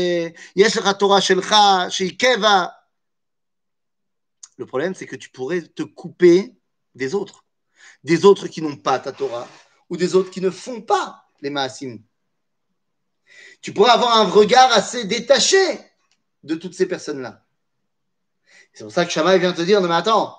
יש 0.56 0.78
לך 0.78 0.90
תורה 1.00 1.22
שלך 1.22 1.56
שהיא 1.90 2.18
Le 4.58 4.66
problème, 4.66 4.96
c'est 4.96 5.06
que 5.06 5.18
tu 5.18 5.30
pourrais 5.30 5.62
te 5.62 5.84
couper 5.84 6.54
des 6.94 7.14
autres. 7.14 7.44
Des 8.04 8.24
autres 8.24 8.48
qui 8.48 8.62
n'ont 8.62 8.78
pas 8.78 9.00
ta 9.00 9.12
Torah 9.12 9.48
ou 9.90 9.98
des 9.98 10.16
autres 10.16 10.32
qui 10.32 10.42
ne 10.42 10.50
font 10.50 10.82
pas 10.82 11.26
les 11.42 11.50
Maasim. 11.50 12.00
Tu 13.62 13.74
pourrais 13.74 13.92
avoir 13.92 14.18
un 14.18 14.30
regard 14.30 14.72
assez 14.72 15.06
détaché 15.06 15.80
de 16.44 16.56
toutes 16.56 16.74
ces 16.74 16.86
personnes-là. 16.86 17.44
C'est 18.74 18.84
pour 18.84 18.94
ça 18.94 19.06
que 19.06 19.12
Shammai 19.12 19.40
vient 19.40 19.54
te 19.54 19.62
dire, 19.62 19.82
non 19.82 19.88
mais 19.88 19.96
attends, 19.96 20.38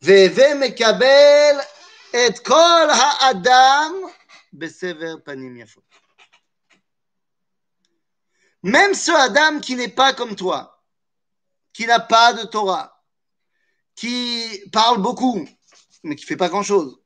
Veve 0.00 0.56
mekabel 0.56 1.56
et 2.12 2.34
kol 2.42 2.90
ha'adam 2.90 3.92
besever 4.51 5.15
panim. 5.25 5.63
Même 8.63 8.93
ce 8.93 9.11
Adam 9.11 9.59
qui 9.59 9.75
n'est 9.75 9.87
pas 9.89 10.13
comme 10.13 10.35
toi, 10.35 10.83
qui 11.73 11.85
n'a 11.85 11.99
pas 11.99 12.33
de 12.33 12.43
Torah, 12.43 13.03
qui 13.95 14.63
parle 14.71 15.01
beaucoup, 15.01 15.47
mais 16.03 16.15
qui 16.15 16.25
fait 16.25 16.37
pas 16.37 16.49
grand-chose, 16.49 16.99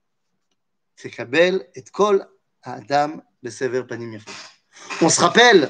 c'est 0.96 1.10
Kabel 1.10 1.70
et 1.76 1.84
Kol 1.84 2.28
Adam 2.64 3.22
le 3.42 3.50
sévère 3.52 3.86
panim 3.86 4.20
On 5.02 5.10
se 5.10 5.20
rappelle, 5.20 5.70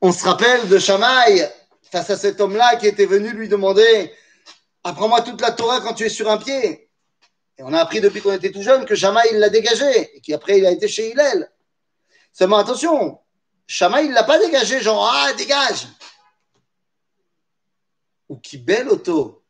on 0.00 0.10
se 0.10 0.24
rappelle 0.24 0.68
de 0.68 0.78
Shamaï 0.78 1.48
face 1.92 2.10
à 2.10 2.16
cet 2.16 2.40
homme-là 2.40 2.76
qui 2.76 2.86
était 2.86 3.06
venu 3.06 3.30
lui 3.32 3.48
demander 3.48 4.12
Apprends-moi 4.86 5.22
toute 5.22 5.40
la 5.40 5.50
Torah 5.52 5.80
quand 5.80 5.94
tu 5.94 6.04
es 6.04 6.10
sur 6.10 6.30
un 6.30 6.36
pied. 6.36 6.83
Et 7.58 7.62
on 7.62 7.72
a 7.72 7.80
appris 7.80 8.00
depuis 8.00 8.20
qu'on 8.20 8.32
était 8.32 8.50
tout 8.50 8.62
jeune 8.62 8.84
que 8.84 8.94
Shamaï 8.94 9.28
il 9.32 9.38
l'a 9.38 9.48
dégagé 9.48 10.16
et 10.16 10.20
qu'après 10.20 10.58
il 10.58 10.66
a 10.66 10.72
été 10.72 10.88
chez 10.88 11.10
Hillel. 11.10 11.50
Seulement 12.32 12.58
attention, 12.58 13.20
Shamaï 13.66 14.06
il 14.06 14.12
l'a 14.12 14.24
pas 14.24 14.38
dégagé, 14.38 14.80
genre 14.80 15.08
Ah, 15.12 15.32
dégage 15.34 15.86
Ou 18.28 18.36
qui 18.38 18.58
belle 18.58 18.88
auto 18.88 19.44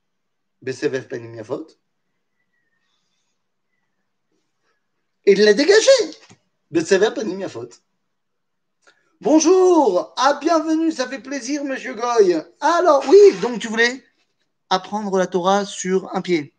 Besevef 0.60 1.08
Panim 1.08 1.34
Yafot. 1.34 1.66
Et 5.26 5.32
il 5.32 5.42
l'a 5.42 5.54
dégagé 5.54 5.90
Besevef 6.70 7.14
Panim 7.14 7.40
Yafot. 7.40 7.70
Bonjour, 9.20 10.12
ah 10.18 10.38
bienvenue, 10.38 10.92
ça 10.92 11.08
fait 11.08 11.20
plaisir, 11.20 11.64
monsieur 11.64 11.94
Goy. 11.94 12.36
Alors, 12.60 13.02
oui, 13.08 13.18
donc 13.40 13.58
tu 13.58 13.68
voulais 13.68 14.04
apprendre 14.68 15.16
la 15.16 15.26
Torah 15.26 15.64
sur 15.64 16.14
un 16.14 16.20
pied. 16.20 16.54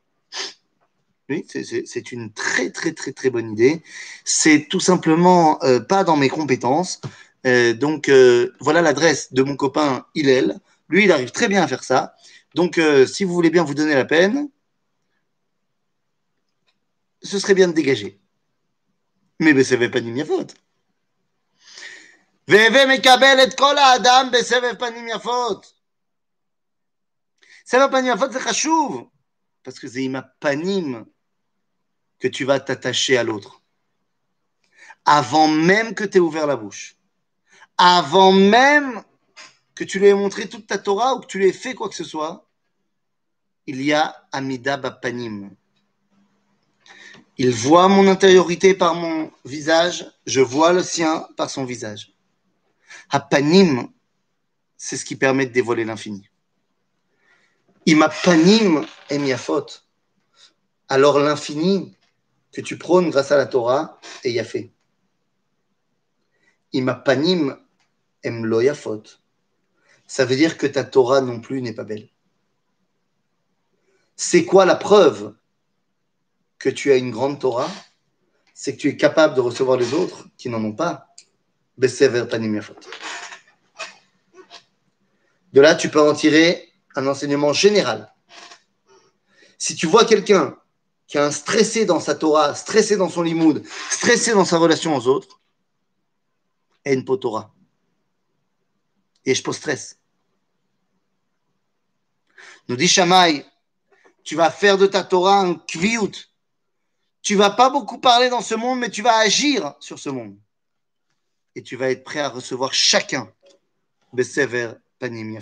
Oui, 1.29 1.43
c'est 1.49 2.11
une 2.11 2.31
très 2.33 2.69
très 2.69 2.93
très 2.93 3.11
très 3.11 3.29
bonne 3.31 3.51
idée. 3.51 3.81
C'est 4.25 4.67
tout 4.69 4.79
simplement 4.79 5.61
euh, 5.63 5.79
pas 5.79 6.03
dans 6.03 6.17
mes 6.17 6.29
compétences. 6.29 7.01
Euh, 7.47 7.73
donc 7.73 8.09
euh, 8.09 8.53
voilà 8.59 8.81
l'adresse 8.83 9.33
de 9.33 9.41
mon 9.41 9.55
copain 9.55 10.05
Hillel. 10.13 10.59
Lui, 10.89 11.05
il 11.05 11.11
arrive 11.11 11.31
très 11.31 11.47
bien 11.47 11.63
à 11.63 11.67
faire 11.67 11.83
ça. 11.83 12.15
Donc 12.53 12.79
si 13.07 13.23
vous 13.25 13.33
voulez 13.33 13.49
bien 13.49 13.63
vous 13.63 13.73
donner 13.73 13.95
la 13.95 14.05
peine, 14.05 14.49
ce 17.21 17.39
serait 17.39 17.55
bien 17.55 17.67
de 17.67 17.73
dégager. 17.73 18.19
Mais 19.39 19.53
ben, 19.53 19.63
ça 19.63 19.75
ne 19.77 19.87
pas 24.75 24.91
de 24.91 25.01
ma 25.01 25.19
faute. 25.19 25.75
Ça 27.65 27.79
va 27.79 27.89
pas 27.89 28.01
de 28.01 28.07
ma 28.07 28.17
faute, 28.17 28.31
c'est 28.31 28.69
Parce 29.63 29.79
que 29.79 29.87
c'est 29.87 30.07
ma 30.07 30.31
que 32.19 32.27
tu 32.27 32.45
vas 32.45 32.59
t'attacher 32.59 33.17
à 33.17 33.23
l'autre. 33.23 33.61
Avant 35.05 35.47
même 35.47 35.93
que 35.93 36.03
tu 36.03 36.17
aies 36.17 36.21
ouvert 36.21 36.47
la 36.47 36.55
bouche. 36.55 36.95
Avant 37.77 38.31
même 38.31 39.03
que 39.75 39.83
tu 39.83 39.99
lui 39.99 40.07
aies 40.07 40.13
montré 40.13 40.47
toute 40.47 40.67
ta 40.67 40.77
Torah 40.77 41.15
ou 41.15 41.19
que 41.19 41.27
tu 41.27 41.37
lui 41.37 41.47
aies 41.47 41.53
fait 41.53 41.75
quoi 41.75 41.89
que 41.89 41.95
ce 41.95 42.03
soit, 42.03 42.47
il 43.67 43.81
y 43.81 43.93
a 43.93 44.15
Amida 44.31 44.77
Bapanim. 44.77 45.51
Il 47.37 47.51
voit 47.51 47.89
mon 47.89 48.07
intériorité 48.07 48.73
par 48.73 48.95
mon 48.95 49.29
visage, 49.43 50.09
je 50.25 50.39
vois 50.39 50.71
le 50.71 50.81
sien 50.81 51.27
par 51.35 51.49
son 51.49 51.65
visage. 51.65 52.13
Hapanim, 53.09 53.89
c'est 54.77 54.97
ce 54.97 55.03
qui 55.03 55.15
permet 55.17 55.45
de 55.45 55.51
dévoiler 55.51 55.83
l'infini. 55.83 56.29
Imapanim 57.85 58.85
est 59.09 59.37
faute. 59.37 59.85
Alors 60.87 61.19
l'infini 61.19 61.95
que 62.55 62.61
tu 62.61 62.77
prônes 62.77 63.09
grâce 63.09 63.33
à 63.33 63.37
la 63.37 63.47
Torah 63.47 63.99
est 64.23 64.41
fait. 64.45 64.71
Imapanim 66.71 67.59
em 68.23 68.73
faute. 68.73 69.21
Ça 70.07 70.23
veut 70.23 70.37
dire 70.37 70.57
que 70.57 70.65
ta 70.65 70.85
Torah 70.85 71.19
non 71.19 71.41
plus 71.41 71.61
n'est 71.61 71.73
pas 71.73 71.83
belle. 71.83 72.07
C'est 74.15 74.45
quoi 74.45 74.63
la 74.63 74.77
preuve 74.77 75.35
que 76.57 76.69
tu 76.69 76.93
as 76.93 76.95
une 76.95 77.11
grande 77.11 77.41
Torah? 77.41 77.69
C'est 78.53 78.77
que 78.77 78.79
tu 78.79 78.87
es 78.87 78.95
capable 78.95 79.35
de 79.35 79.41
recevoir 79.41 79.77
les 79.77 79.93
autres 79.93 80.29
qui 80.37 80.47
n'en 80.47 80.63
ont 80.63 80.71
pas. 80.71 81.13
De 81.77 81.89
là, 85.55 85.75
tu 85.75 85.89
peux 85.89 85.99
en 85.99 86.13
tirer 86.13 86.71
un 86.95 87.05
enseignement 87.05 87.51
général. 87.51 88.13
Si 89.57 89.75
tu 89.75 89.87
vois 89.87 90.05
quelqu'un 90.05 90.57
qui 91.07 91.17
est 91.17 91.31
stressé 91.31 91.85
dans 91.85 91.99
sa 91.99 92.15
Torah, 92.15 92.55
stressé 92.55 92.97
dans 92.97 93.09
son 93.09 93.21
limoud, 93.21 93.63
stressé 93.91 94.33
dans 94.33 94.45
sa 94.45 94.57
relation 94.57 94.95
aux 94.95 95.07
autres, 95.07 95.39
et 96.83 96.93
une 96.93 97.03
Torah. 97.03 97.53
Et 99.25 99.33
je 99.33 99.41
pose 99.41 99.57
stress. 99.57 99.97
Nous 102.67 102.75
dit 102.75 102.87
Shamaï, 102.87 103.45
tu 104.23 104.35
vas 104.35 104.51
faire 104.51 104.77
de 104.77 104.87
ta 104.87 105.03
Torah 105.03 105.39
un 105.39 105.55
kviout. 105.55 106.11
Tu 107.21 107.35
vas 107.35 107.49
pas 107.49 107.69
beaucoup 107.69 107.99
parler 107.99 108.29
dans 108.29 108.41
ce 108.41 108.55
monde, 108.55 108.79
mais 108.79 108.89
tu 108.89 109.01
vas 109.01 109.17
agir 109.17 109.75
sur 109.79 109.97
ce 109.97 110.09
monde 110.09 110.37
et 111.55 111.63
tu 111.63 111.75
vas 111.75 111.89
être 111.89 112.03
prêt 112.03 112.19
à 112.19 112.29
recevoir 112.29 112.73
chacun 112.73 113.31
Besever 114.13 114.73
Panim. 114.99 115.39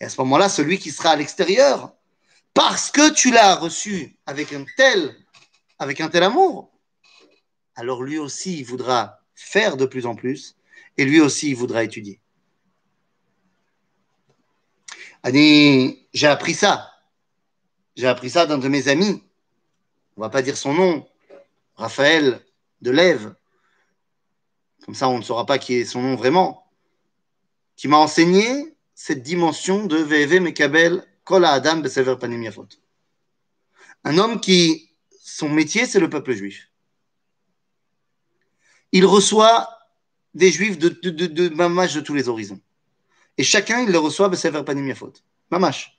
Et 0.00 0.04
à 0.04 0.08
ce 0.08 0.20
moment-là, 0.20 0.48
celui 0.48 0.78
qui 0.78 0.90
sera 0.90 1.10
à 1.10 1.16
l'extérieur, 1.16 1.94
parce 2.54 2.90
que 2.90 3.12
tu 3.12 3.30
l'as 3.30 3.56
reçu 3.56 4.16
avec 4.26 4.52
un 4.52 4.64
tel, 4.76 5.16
avec 5.78 6.00
un 6.00 6.08
tel 6.08 6.22
amour, 6.22 6.70
alors 7.74 8.02
lui 8.02 8.18
aussi, 8.18 8.62
voudra 8.62 9.20
faire 9.34 9.76
de 9.76 9.86
plus 9.86 10.06
en 10.06 10.14
plus, 10.14 10.56
et 10.98 11.04
lui 11.04 11.20
aussi, 11.20 11.54
voudra 11.54 11.84
étudier. 11.84 12.20
J'ai 15.24 16.26
appris 16.26 16.54
ça. 16.54 16.92
J'ai 17.96 18.06
appris 18.06 18.30
ça 18.30 18.46
d'un 18.46 18.58
de 18.58 18.68
mes 18.68 18.88
amis. 18.88 19.22
On 20.16 20.20
va 20.20 20.30
pas 20.30 20.42
dire 20.42 20.56
son 20.56 20.74
nom. 20.74 21.08
Raphaël 21.76 22.40
Delève 22.80 23.34
comme 24.84 24.94
ça 24.94 25.08
on 25.08 25.18
ne 25.18 25.22
saura 25.22 25.46
pas 25.46 25.58
qui 25.58 25.74
est 25.74 25.84
son 25.84 26.02
nom 26.02 26.16
vraiment, 26.16 26.66
qui 27.76 27.88
m'a 27.88 27.98
enseigné 27.98 28.76
cette 28.94 29.22
dimension 29.22 29.86
de 29.86 29.96
VV 29.96 30.40
Mekabel 30.40 31.04
Un 34.04 34.18
homme 34.18 34.40
qui, 34.40 34.90
son 35.22 35.48
métier, 35.48 35.86
c'est 35.86 36.00
le 36.00 36.10
peuple 36.10 36.34
juif. 36.34 36.70
Il 38.90 39.06
reçoit 39.06 39.68
des 40.34 40.50
juifs 40.50 40.78
de, 40.78 40.88
de, 40.88 41.10
de, 41.10 42.00
tous 42.00 42.14
les 42.14 42.28
horizons. 42.28 42.60
Et 43.38 43.44
chacun, 43.44 43.80
il 43.80 43.90
le 43.90 43.98
reçoit 43.98 44.28
Besever 44.28 44.62
Panim 44.64 44.86
Yafot. 44.86 45.12
Mamash. 45.50 45.98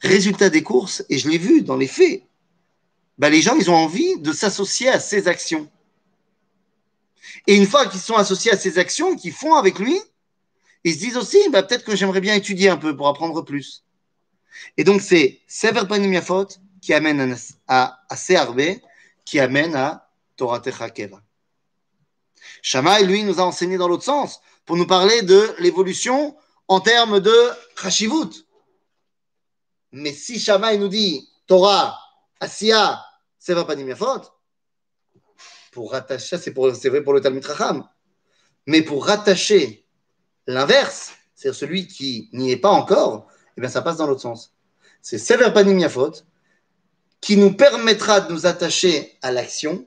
Résultat 0.00 0.50
des 0.50 0.62
courses, 0.62 1.04
et 1.08 1.18
je 1.18 1.28
l'ai 1.28 1.38
vu 1.38 1.62
dans 1.62 1.76
les 1.76 1.88
faits, 1.88 2.22
bah, 3.18 3.30
les 3.30 3.42
gens, 3.42 3.56
ils 3.56 3.70
ont 3.70 3.76
envie 3.76 4.18
de 4.18 4.32
s'associer 4.32 4.88
à 4.88 5.00
ces 5.00 5.26
actions. 5.26 5.68
Et 7.46 7.56
une 7.56 7.66
fois 7.66 7.86
qu'ils 7.86 8.00
sont 8.00 8.14
associés 8.14 8.52
à 8.52 8.56
ces 8.56 8.78
actions, 8.78 9.16
qu'ils 9.16 9.32
font 9.32 9.54
avec 9.54 9.78
lui, 9.78 9.98
ils 10.84 10.94
se 10.94 10.98
disent 10.98 11.16
aussi, 11.16 11.38
bah, 11.50 11.62
peut-être 11.62 11.84
que 11.84 11.96
j'aimerais 11.96 12.20
bien 12.20 12.34
étudier 12.34 12.68
un 12.68 12.76
peu 12.76 12.96
pour 12.96 13.08
apprendre 13.08 13.42
plus. 13.42 13.84
Et 14.76 14.84
donc, 14.84 15.00
c'est 15.00 15.40
Sever 15.46 15.86
Panim 15.88 16.20
qui 16.80 16.94
amène 16.94 17.36
à, 17.66 18.00
à, 18.08 18.16
qui 19.24 19.40
amène 19.40 19.74
à 19.74 20.08
Torah 20.36 20.60
Keva. 20.60 21.22
Shammai, 22.62 23.04
lui, 23.04 23.24
nous 23.24 23.40
a 23.40 23.44
enseigné 23.44 23.76
dans 23.76 23.88
l'autre 23.88 24.04
sens, 24.04 24.40
pour 24.64 24.76
nous 24.76 24.86
parler 24.86 25.22
de 25.22 25.54
l'évolution 25.58 26.36
en 26.66 26.80
termes 26.80 27.20
de 27.20 27.34
Chashivut. 27.80 28.46
Mais 29.92 30.12
si 30.12 30.38
Shammai 30.38 30.78
nous 30.78 30.88
dit 30.88 31.28
Torah, 31.46 31.98
Asiya, 32.40 33.04
Sever 33.38 33.64
Panim 33.66 33.94
pour 35.72 35.92
rattacher, 35.92 36.38
c'est 36.38 36.88
vrai 36.88 37.02
pour 37.02 37.14
le 37.14 37.20
Talmud 37.20 37.44
Racham, 37.44 37.88
mais 38.66 38.82
pour 38.82 39.06
rattacher 39.06 39.86
l'inverse, 40.46 41.12
c'est-à-dire 41.34 41.58
celui 41.58 41.86
qui 41.86 42.28
n'y 42.32 42.50
est 42.50 42.56
pas 42.56 42.70
encore, 42.70 43.28
eh 43.58 43.60
bien 43.60 43.68
ça 43.68 43.82
passe 43.82 43.96
dans 43.96 44.06
l'autre 44.06 44.20
sens. 44.20 44.54
C'est 45.02 45.18
Sever 45.18 45.50
Panim 45.52 45.78
Yafot 45.80 46.12
qui 47.20 47.36
nous 47.36 47.52
permettra 47.52 48.20
de 48.20 48.32
nous 48.32 48.46
attacher 48.46 49.18
à 49.20 49.32
l'action, 49.32 49.84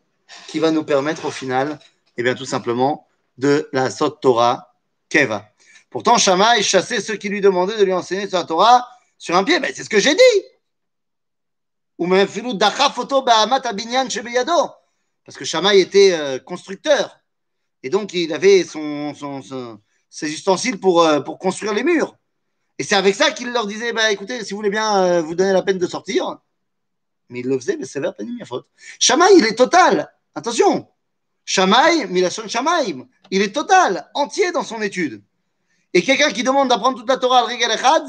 qui 0.50 0.60
va 0.60 0.72
nous 0.72 0.84
permettre 0.84 1.26
au 1.26 1.32
final, 1.32 1.80
eh 2.18 2.24
bien 2.24 2.36
tout 2.36 2.46
simplement, 2.46 3.08
de 3.38 3.70
la 3.72 3.90
Sot 3.90 4.10
Torah 4.10 4.76
Keva. 5.08 5.50
Pourtant, 5.90 6.18
Shammai 6.18 6.62
chassait 6.62 7.00
ceux 7.00 7.16
qui 7.16 7.30
lui 7.30 7.40
demandaient 7.40 7.78
de 7.78 7.86
lui 7.86 7.94
enseigner 7.94 8.28
la 8.28 8.44
Torah 8.44 8.86
sur 9.18 9.38
un 9.38 9.46
pied. 9.46 9.62
Mais 9.62 9.72
c'est 9.74 9.86
ce 9.86 9.90
que 9.90 10.00
j'ai 10.00 10.16
dit. 10.16 10.42
Ou 11.98 12.08
même 12.08 12.28
filou 12.28 12.58
photo 12.94 13.22
ba'amat 13.22 13.62
abinyan 13.64 14.10
shebeyado. 14.10 14.72
Parce 15.26 15.38
que 15.38 15.46
Shamaï 15.46 15.80
était 15.80 16.12
euh, 16.14 16.40
constructeur. 16.40 17.22
Et 17.84 17.90
donc, 17.90 18.14
il 18.14 18.34
avait 18.34 18.66
son, 18.66 19.14
ses 20.10 20.30
ustensiles 20.30 20.80
pour, 20.80 21.04
euh, 21.04 21.22
pour 21.22 21.40
construire 21.40 21.74
les 21.74 21.84
murs. 21.84 22.18
Et 22.82 22.84
c'est 22.84 22.96
avec 22.96 23.14
ça 23.14 23.30
qu'il 23.30 23.52
leur 23.52 23.68
disait 23.68 23.94
bah, 23.94 24.12
écoutez, 24.12 24.44
si 24.44 24.54
vous 24.54 24.58
voulez 24.58 24.72
bien 24.72 25.04
euh, 25.04 25.22
vous 25.22 25.36
donner 25.36 25.54
la 25.54 25.62
peine 25.62 25.78
de 25.78 25.86
sortir. 25.86 26.40
Mais 27.30 27.42
il 27.42 27.48
le 27.48 27.60
faisait, 27.60 27.78
mais 27.78 27.86
c'est 27.86 28.02
pas 28.02 28.16
ma 28.20 28.44
faute. 28.44 28.66
Shamaï, 28.98 29.38
il 29.38 29.46
est 29.46 29.54
total. 29.54 30.12
Attention. 30.34 30.88
Shamaï, 31.46 32.08
Milachon 32.08 32.48
Shamaï, 32.48 32.98
il 33.30 33.44
est 33.44 33.52
total, 33.52 34.10
entier 34.16 34.52
dans 34.52 34.64
son 34.64 34.82
étude. 34.82 35.24
Et 35.94 36.02
quelqu'un 36.02 36.32
qui 36.32 36.42
demande 36.42 36.70
d'apprendre 36.70 36.98
toute 36.98 37.08
la 37.08 37.18
Torah 37.18 37.48
al 37.48 38.08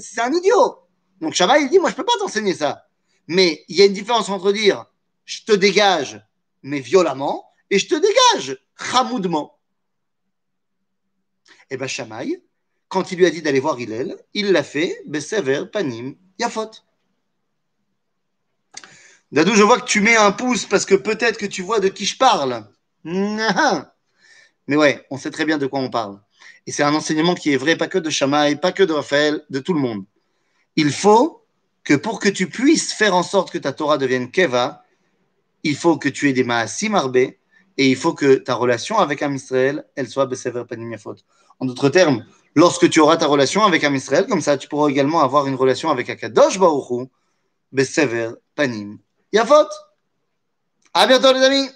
c'est 0.00 0.20
un 0.20 0.32
idiot. 0.32 0.78
Donc 1.20 1.34
Shamaï, 1.34 1.62
il 1.62 1.70
dit 1.70 1.78
moi, 1.78 1.90
je 1.90 1.94
peux 1.94 2.04
pas 2.04 2.18
t'enseigner 2.18 2.54
ça. 2.54 2.88
Mais 3.28 3.64
il 3.68 3.76
y 3.76 3.82
a 3.82 3.84
une 3.84 3.92
différence 3.92 4.28
entre 4.30 4.50
dire 4.50 4.84
je 5.26 5.44
te 5.44 5.52
dégage 5.52 6.20
mais 6.64 6.80
violemment, 6.80 7.48
et 7.70 7.78
je 7.78 7.86
te 7.86 7.94
dégage, 7.94 8.58
chamoudement. 8.76 9.60
Eh 11.70 11.76
bien, 11.76 11.86
Shamaï, 11.86 12.42
quand 12.92 13.10
il 13.10 13.16
lui 13.16 13.24
a 13.24 13.30
dit 13.30 13.40
d'aller 13.40 13.58
voir 13.58 13.80
Hillel, 13.80 14.18
il 14.34 14.52
l'a 14.52 14.62
fait, 14.62 15.00
Besever, 15.06 15.64
Panim, 15.72 16.14
Yafot. 16.38 16.70
Dadou, 19.32 19.54
je 19.54 19.62
vois 19.62 19.80
que 19.80 19.86
tu 19.86 20.02
mets 20.02 20.16
un 20.16 20.30
pouce 20.30 20.66
parce 20.66 20.84
que 20.84 20.94
peut-être 20.94 21.38
que 21.38 21.46
tu 21.46 21.62
vois 21.62 21.80
de 21.80 21.88
qui 21.88 22.04
je 22.04 22.18
parle. 22.18 22.66
Mais 23.04 24.76
ouais, 24.76 25.06
on 25.10 25.16
sait 25.16 25.30
très 25.30 25.46
bien 25.46 25.56
de 25.56 25.66
quoi 25.66 25.80
on 25.80 25.88
parle. 25.88 26.20
Et 26.66 26.70
c'est 26.70 26.82
un 26.82 26.92
enseignement 26.94 27.34
qui 27.34 27.54
est 27.54 27.56
vrai, 27.56 27.76
pas 27.76 27.88
que 27.88 27.96
de 27.96 28.10
Shamaï, 28.10 28.56
pas 28.56 28.72
que 28.72 28.82
de 28.82 28.92
Raphaël, 28.92 29.42
de 29.48 29.58
tout 29.58 29.72
le 29.72 29.80
monde. 29.80 30.04
Il 30.76 30.92
faut 30.92 31.46
que 31.84 31.94
pour 31.94 32.20
que 32.20 32.28
tu 32.28 32.50
puisses 32.50 32.92
faire 32.92 33.16
en 33.16 33.22
sorte 33.22 33.50
que 33.50 33.58
ta 33.58 33.72
Torah 33.72 33.96
devienne 33.96 34.30
Keva, 34.30 34.84
il 35.62 35.76
faut 35.76 35.96
que 35.96 36.10
tu 36.10 36.28
aies 36.28 36.34
des 36.34 36.44
Maasim 36.44 36.94
et 37.14 37.88
il 37.88 37.96
faut 37.96 38.12
que 38.12 38.34
ta 38.34 38.54
relation 38.54 38.98
avec 38.98 39.22
Am 39.22 39.34
Israël, 39.34 39.86
elle 39.96 40.08
soit 40.08 40.26
Besever 40.26 40.64
Panim 40.68 40.92
Yafot. 40.92 41.16
En 41.58 41.64
d'autres 41.64 41.88
termes, 41.88 42.26
lorsque 42.54 42.88
tu 42.88 43.00
auras 43.00 43.16
ta 43.16 43.26
relation 43.26 43.64
avec 43.64 43.84
Am 43.84 43.94
Israël, 43.94 44.26
comme 44.26 44.40
ça, 44.40 44.56
tu 44.56 44.68
pourras 44.68 44.88
également 44.88 45.20
avoir 45.20 45.46
une 45.46 45.54
relation 45.54 45.90
avec 45.90 46.08
Akadosh 46.10 46.58
Baruch 46.58 46.90
Hu, 46.90 47.06
Besever 47.72 48.30
Panim 48.54 48.98
Yafot. 49.32 49.68
À 50.94 51.06
bientôt 51.06 51.32
les 51.32 51.42
amis 51.42 51.70